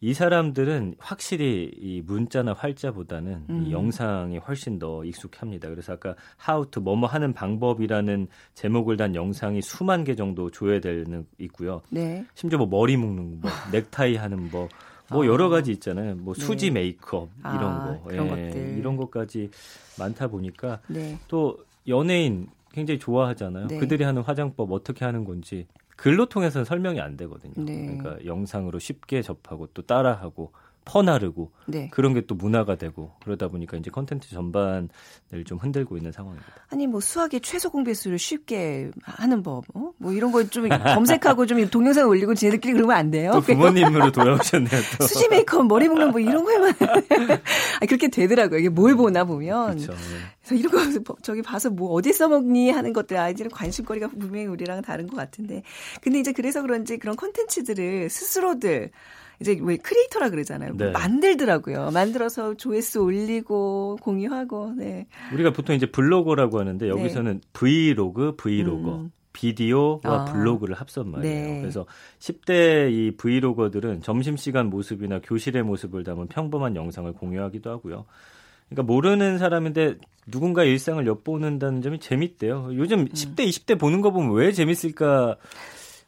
이 0.00 0.14
사람들은 0.14 0.94
확실히 0.98 1.72
이 1.76 2.02
문자나 2.06 2.52
활자보다는 2.52 3.44
음. 3.50 3.64
이 3.66 3.72
영상이 3.72 4.38
훨씬 4.38 4.78
더 4.78 5.04
익숙합니다. 5.04 5.68
그래서 5.68 5.94
아까 5.94 6.14
how 6.46 6.64
to 6.70 6.80
뭐뭐 6.82 7.06
하는 7.06 7.32
방법이라는 7.32 8.28
제목을 8.54 8.96
단 8.96 9.14
영상이 9.14 9.60
수만 9.62 10.04
개 10.04 10.14
정도 10.14 10.50
조회되는 10.50 11.26
있고요. 11.38 11.82
네. 11.90 12.24
심지어 12.34 12.58
뭐 12.58 12.68
머리 12.68 12.96
묶는 12.96 13.40
법, 13.40 13.50
넥타이 13.72 14.14
하는 14.16 14.48
법, 14.50 14.68
뭐 15.10 15.24
아. 15.24 15.26
여러 15.26 15.48
가지 15.48 15.72
있잖아요. 15.72 16.14
뭐 16.14 16.34
네. 16.34 16.44
수지 16.44 16.66
네. 16.66 16.80
메이크업 16.80 17.28
이런 17.40 17.64
아, 17.64 17.98
거, 18.00 18.12
예, 18.12 18.16
것들. 18.18 18.76
이런 18.78 18.96
것까지 18.96 19.50
많다 19.98 20.28
보니까 20.28 20.80
네. 20.86 21.18
또 21.26 21.58
연예인 21.88 22.46
굉장히 22.78 22.98
좋아하잖아요. 22.98 23.66
네. 23.66 23.78
그들이 23.78 24.04
하는 24.04 24.22
화장법 24.22 24.72
어떻게 24.72 25.04
하는 25.04 25.24
건지 25.24 25.66
글로 25.96 26.26
통해서는 26.26 26.64
설명이 26.64 27.00
안 27.00 27.16
되거든요. 27.16 27.54
네. 27.56 27.96
그러니까 27.98 28.24
영상으로 28.24 28.78
쉽게 28.78 29.20
접하고 29.20 29.66
또 29.74 29.82
따라하고 29.82 30.52
퍼나르고 30.88 31.52
네. 31.66 31.88
그런 31.92 32.14
게 32.14 32.22
또 32.26 32.34
문화가 32.34 32.74
되고 32.76 33.12
그러다 33.22 33.48
보니까 33.48 33.76
이제 33.76 33.90
컨텐츠 33.90 34.30
전반을 34.30 34.88
좀 35.46 35.58
흔들고 35.58 35.96
있는 35.96 36.10
상황입니다. 36.12 36.46
아니 36.70 36.86
뭐 36.86 37.00
수학의 37.00 37.40
최소 37.40 37.70
공배수를 37.70 38.18
쉽게 38.18 38.90
하는 39.02 39.42
법, 39.42 39.64
어? 39.74 39.92
뭐 39.98 40.12
이런 40.12 40.32
거 40.32 40.42
좀 40.48 40.68
검색하고 40.98 41.46
좀 41.46 41.64
동영상 41.68 42.08
올리고 42.08 42.34
지네들끼리 42.34 42.72
그러면 42.74 42.96
안 42.96 43.10
돼요? 43.10 43.30
또 43.32 43.40
부모님으로 43.40 44.10
돌아오셨네요. 44.12 44.70
또. 44.98 45.06
수지 45.06 45.28
메이크업, 45.28 45.66
머리 45.66 45.88
묶는 45.88 46.10
뭐 46.10 46.20
이런 46.20 46.44
거에만 46.44 46.74
아, 47.80 47.86
그렇게 47.86 48.08
되더라고요. 48.08 48.58
이게 48.60 48.68
뭘 48.68 48.94
보나 48.96 49.24
보면. 49.24 49.76
네. 49.76 49.86
그래서 50.42 50.54
이런 50.54 51.02
거 51.04 51.14
저기 51.22 51.42
봐서 51.42 51.70
뭐 51.70 51.92
어디 51.92 52.12
써먹니 52.12 52.70
하는 52.70 52.92
것들 52.92 53.16
아이들은 53.16 53.50
관심거리가 53.50 54.08
분명히 54.08 54.46
우리랑 54.46 54.82
다른 54.82 55.06
것 55.06 55.16
같은데. 55.16 55.62
근데 56.00 56.18
이제 56.20 56.32
그래서 56.32 56.62
그런지 56.62 56.98
그런 56.98 57.16
콘텐츠들을 57.16 58.08
스스로들 58.10 58.90
이제 59.40 59.58
왜 59.62 59.76
creator라 59.76 60.30
그러잖아요. 60.30 60.76
네. 60.76 60.90
만들더라고요. 60.90 61.90
만들어서 61.92 62.54
조회수 62.54 63.00
올리고 63.02 63.98
공유하고. 64.02 64.74
네. 64.76 65.06
우리가 65.32 65.52
보통 65.52 65.76
이제 65.76 65.86
블로거라고 65.86 66.58
하는데 66.58 66.84
네. 66.84 66.90
여기서는 66.90 67.40
네. 67.40 67.48
vlog, 67.52 68.34
vlogger. 68.36 68.96
음. 68.96 69.12
비디오와 69.32 70.00
아. 70.02 70.24
블로그를 70.24 70.74
합친 70.74 71.12
말이에요. 71.12 71.46
네. 71.46 71.60
그래서 71.60 71.86
10대 72.18 72.90
이 72.90 73.12
vlogger들은 73.16 74.02
점심시간 74.02 74.68
모습이나 74.68 75.20
교실의 75.20 75.62
모습을 75.62 76.02
담은 76.02 76.26
평범한 76.26 76.74
영상을 76.74 77.12
공유하기도 77.12 77.70
하고요. 77.70 78.06
그러니까 78.68 78.92
모르는 78.92 79.38
사람인데 79.38 79.94
누군가 80.26 80.64
일상을 80.64 81.06
엿보는다는 81.06 81.82
점이 81.82 82.00
재밌대요. 82.00 82.70
요즘 82.72 83.00
음. 83.00 83.08
10대, 83.08 83.46
20대 83.48 83.78
보는 83.78 84.00
거 84.00 84.10
보면 84.10 84.32
왜 84.32 84.50
재밌을까? 84.50 85.36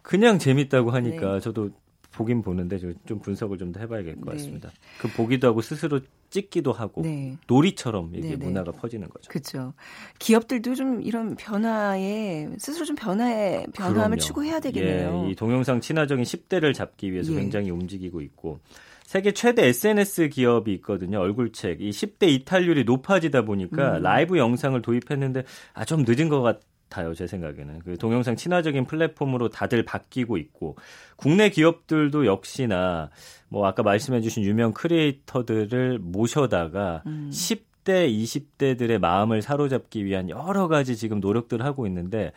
그냥 0.03 0.39
재밌다고 0.39 0.91
하니까 0.91 1.35
네. 1.35 1.41
저도 1.41 1.71
보긴 2.21 2.43
보는데 2.43 2.79
좀 3.07 3.19
분석을 3.21 3.57
좀 3.57 3.73
더 3.73 3.81
해봐야 3.81 4.03
될 4.03 4.17
것 4.21 4.33
같습니다. 4.33 4.69
네. 4.69 4.75
그 5.01 5.09
보기도 5.09 5.47
하고 5.49 5.63
스스로 5.63 6.01
찍기도 6.29 6.73
하고 6.73 7.03
네. 7.03 7.37
놀이처럼 7.47 8.11
이게 8.15 8.31
네, 8.31 8.37
네. 8.37 8.45
문화가 8.45 8.73
퍼지는 8.73 9.09
거죠. 9.09 9.29
그렇죠. 9.31 9.73
기업들도 10.19 10.75
좀 10.75 11.01
이런 11.03 11.35
변화에 11.37 12.49
스스로 12.59 12.85
좀 12.85 12.97
변화에 12.97 13.65
변화함을 13.75 14.17
그럼요. 14.17 14.17
추구해야 14.19 14.61
되겠네요. 14.61 15.25
예, 15.27 15.31
이 15.31 15.35
동영상 15.35 15.81
친화적인 15.81 16.25
10대를 16.25 16.75
잡기 16.75 17.11
위해서 17.13 17.33
예. 17.33 17.37
굉장히 17.37 17.71
움직이고 17.71 18.21
있고 18.21 18.61
세계 19.05 19.33
최대 19.33 19.67
SNS 19.67 20.29
기업이 20.29 20.73
있거든요. 20.75 21.19
얼굴책. 21.21 21.81
이 21.81 21.91
10대 21.91 22.29
이탈률이 22.29 22.85
높아지다 22.85 23.43
보니까 23.43 23.97
음. 23.99 24.03
라이브 24.03 24.37
영상을 24.39 24.81
도입했는데 24.83 25.45
아 25.75 25.85
좀 25.85 26.05
늦은 26.07 26.29
것 26.29 26.43
같. 26.43 26.61
같아요, 26.91 27.15
제 27.15 27.27
생각에는. 27.27 27.81
그 27.85 27.97
동영상 27.97 28.37
친화적인 28.37 28.85
플랫폼으로 28.85 29.49
다들 29.49 29.85
바뀌고 29.85 30.37
있고, 30.37 30.77
국내 31.17 31.49
기업들도 31.49 32.27
역시나, 32.27 33.11
뭐, 33.49 33.67
아까 33.67 33.83
말씀해주신 33.83 34.43
유명 34.43 34.73
크리에이터들을 34.73 36.01
모셔다가, 36.01 37.03
음. 37.07 37.31
10대, 37.33 38.13
20대들의 38.13 38.99
마음을 38.99 39.41
사로잡기 39.41 40.05
위한 40.05 40.29
여러 40.29 40.69
가지 40.69 40.97
지금 40.97 41.21
노력들을 41.21 41.65
하고 41.65 41.87
있는데, 41.87 42.33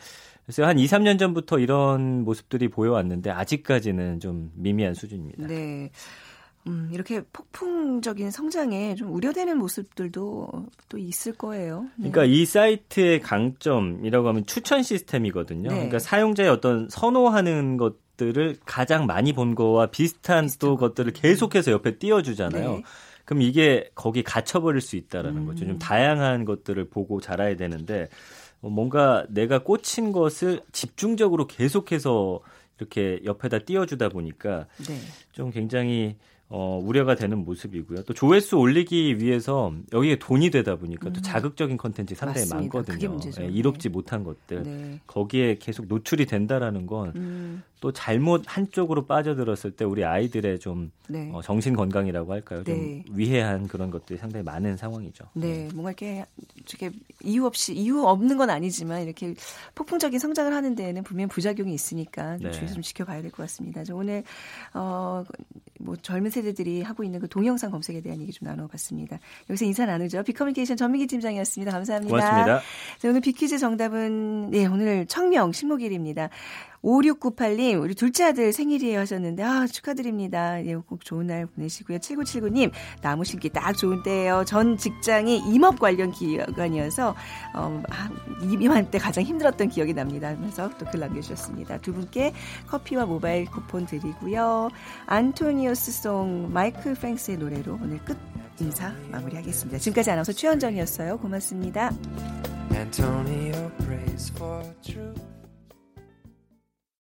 그래서 0.46 0.66
한 0.66 0.78
2, 0.78 0.86
3년 0.86 1.18
전부터 1.20 1.60
이런 1.60 2.24
모습들이 2.24 2.70
보여왔는데, 2.70 3.32
아직까지는 3.32 4.20
좀 4.20 4.52
미미한 4.56 4.94
수준입니다. 4.94 5.48
네. 5.48 5.90
음, 6.68 6.90
이렇게 6.94 7.22
폭풍적인 7.34 8.32
성장에 8.32 8.96
좀 8.96 9.14
우려되는 9.14 9.58
모습들도 9.58 10.50
또 10.90 10.98
있을 10.98 11.34
거예요. 11.34 11.82
네. 11.98 12.10
그러니까 12.10 12.26
이 12.26 12.46
사이트의 12.46 13.20
강점이라고 13.20 14.28
하면 14.30 14.46
추천 14.46 14.82
시스템이거든요. 14.82 15.70
네. 15.70 15.76
그러니까 15.76 16.00
사용자의 16.00 16.50
어떤 16.50 16.88
선호하는 16.90 17.78
것들을 17.78 18.58
가장 18.66 19.06
많이 19.06 19.34
본 19.34 19.56
거와 19.56 19.88
비슷한 19.88 20.48
또 20.60 20.78
것들을 20.78 21.12
계속해서 21.14 21.72
옆에 21.72 21.98
띄워주잖아요. 21.98 22.72
네. 22.78 22.84
그럼 23.26 23.42
이게 23.42 23.90
거기 23.96 24.24
갇혀버릴 24.24 24.82
수 24.82 24.96
있다라는 24.96 25.42
음. 25.42 25.46
거죠. 25.46 25.66
좀 25.66 25.80
다양한 25.80 26.46
것들을 26.46 26.90
보고 26.90 27.20
자라야 27.20 27.56
되는데 27.56 28.08
뭔가 28.60 29.26
내가 29.30 29.60
꽂힌 29.60 30.12
것을 30.14 30.62
집중적으로 30.72 31.48
계속해서 31.48 32.40
이렇게 32.78 33.20
옆에다 33.24 33.60
띄워주다 33.60 34.10
보니까 34.10 34.68
네. 34.88 34.98
좀 35.32 35.52
굉장히 35.52 36.18
어, 36.56 36.80
우려가 36.80 37.16
되는 37.16 37.44
모습이고요. 37.44 38.04
또 38.04 38.14
조회수 38.14 38.58
올리기 38.58 39.18
위해서 39.18 39.74
여기에 39.92 40.20
돈이 40.20 40.52
되다 40.52 40.76
보니까 40.76 41.08
음. 41.10 41.14
또 41.14 41.20
자극적인 41.20 41.78
컨텐츠 41.78 42.14
상당히 42.14 42.42
맞습니다. 42.42 42.78
많거든요. 42.78 43.20
예, 43.42 43.48
이롭지 43.48 43.90
네. 43.90 43.92
못한 43.92 44.24
것들. 44.24 44.62
네. 44.62 45.00
거기에 45.08 45.58
계속 45.60 45.88
노출이 45.88 46.28
된다라는 46.28 46.86
건 46.86 47.64
또 47.84 47.90
음. 47.90 47.92
잘못 47.94 48.44
한쪽으로 48.48 49.06
빠져들었을 49.06 49.72
때 49.72 49.84
우리 49.84 50.06
아이들의 50.06 50.60
좀 50.60 50.90
네. 51.10 51.30
어, 51.34 51.42
정신 51.42 51.76
건강이라고 51.76 52.32
할까요? 52.32 52.64
좀 52.64 52.76
네. 52.76 53.04
위해한 53.12 53.68
그런 53.68 53.92
것들이 53.92 54.18
상당히 54.18 54.42
많은 54.46 54.78
상황이죠. 54.78 55.26
네, 55.34 55.68
뭔가 55.74 55.90
이렇게 55.92 56.26
이렇게 56.56 56.96
이유 57.22 57.46
없이 57.46 57.74
이유 57.74 58.06
없는 58.06 58.38
건 58.38 58.50
아니지만 58.50 59.04
이렇게 59.04 59.36
폭풍적인 59.76 60.18
성장을 60.18 60.54
하는 60.56 60.76
데에는 60.76 61.04
분명 61.04 61.28
부작용이 61.28 61.74
있으니까 61.74 62.38
좀 62.38 62.46
네. 62.46 62.52
주의해서 62.52 62.76
좀 62.76 62.84
지켜봐야 62.84 63.22
될 63.22 63.32
것 63.32 63.44
같습니다. 63.44 63.84
오늘 63.92 64.24
어, 64.74 65.26
뭐 65.80 65.98
젊은 65.98 66.32
세대들이 66.32 66.84
하고 66.84 67.04
있는 67.04 67.20
그 67.20 67.28
동영상 67.28 67.70
검색에 67.70 68.00
대한 68.00 68.22
얘기 68.22 68.32
좀 68.32 68.48
나눠봤습니다. 68.48 69.20
여기서 69.50 69.66
인사 69.66 69.86
나누죠. 69.86 70.24
비커뮤니케이션 70.24 70.78
전민기 70.78 71.08
팀장이었습니다. 71.08 71.70
감사합니다. 71.70 72.16
고맙습니다. 72.16 72.62
자, 73.00 73.10
오늘 73.10 73.20
비퀴즈 73.20 73.58
정답은 73.58 74.52
네 74.52 74.68
오늘 74.68 75.06
청명 75.06 75.52
신목일입니다. 75.52 76.30
5698님, 76.84 77.82
우리 77.82 77.96
둘째 77.96 78.26
아들 78.26 78.52
생일이에요 78.52 79.00
하셨는데, 79.00 79.44
아, 79.44 79.68
축하드립니다. 79.68 80.64
예, 80.66 80.76
꼭 80.76 81.04
좋은 81.06 81.28
날 81.28 81.46
보내시고요. 81.46 81.98
7979님, 82.00 82.72
나무 83.02 83.24
심기 83.24 83.50
딱 83.50 83.74
좋은 83.74 84.04
때예요. 84.04 84.44
전 84.46 84.78
직장이 84.78 85.38
임업 85.38 85.80
관련 85.80 86.12
기관이어서, 86.12 87.16
어, 87.56 87.84
아, 87.90 88.10
이맘때 88.42 88.98
가장 88.98 89.24
힘들었던 89.24 89.70
기억이 89.70 89.94
납니다. 89.94 90.28
하면서 90.30 90.70
또 90.78 90.86
글 90.94 91.00
남겨주셨습니다. 91.00 91.80
두 91.80 91.94
분께 91.94 92.34
커피와 92.68 93.06
모바일 93.06 93.46
쿠폰 93.46 93.86
드리고요. 93.86 94.70
안토니오스 95.08 95.92
송 95.92 96.52
마이클 96.54 96.94
프랭스의 96.94 97.38
노래로 97.38 97.80
오늘 97.82 97.98
끝 98.06 98.18
인사 98.60 98.94
마무리하겠습니다. 99.12 99.80
지금까지 99.80 100.12
아나운서 100.12 100.32
최현정이었어요. 100.34 101.18
고맙습니다. 101.18 101.92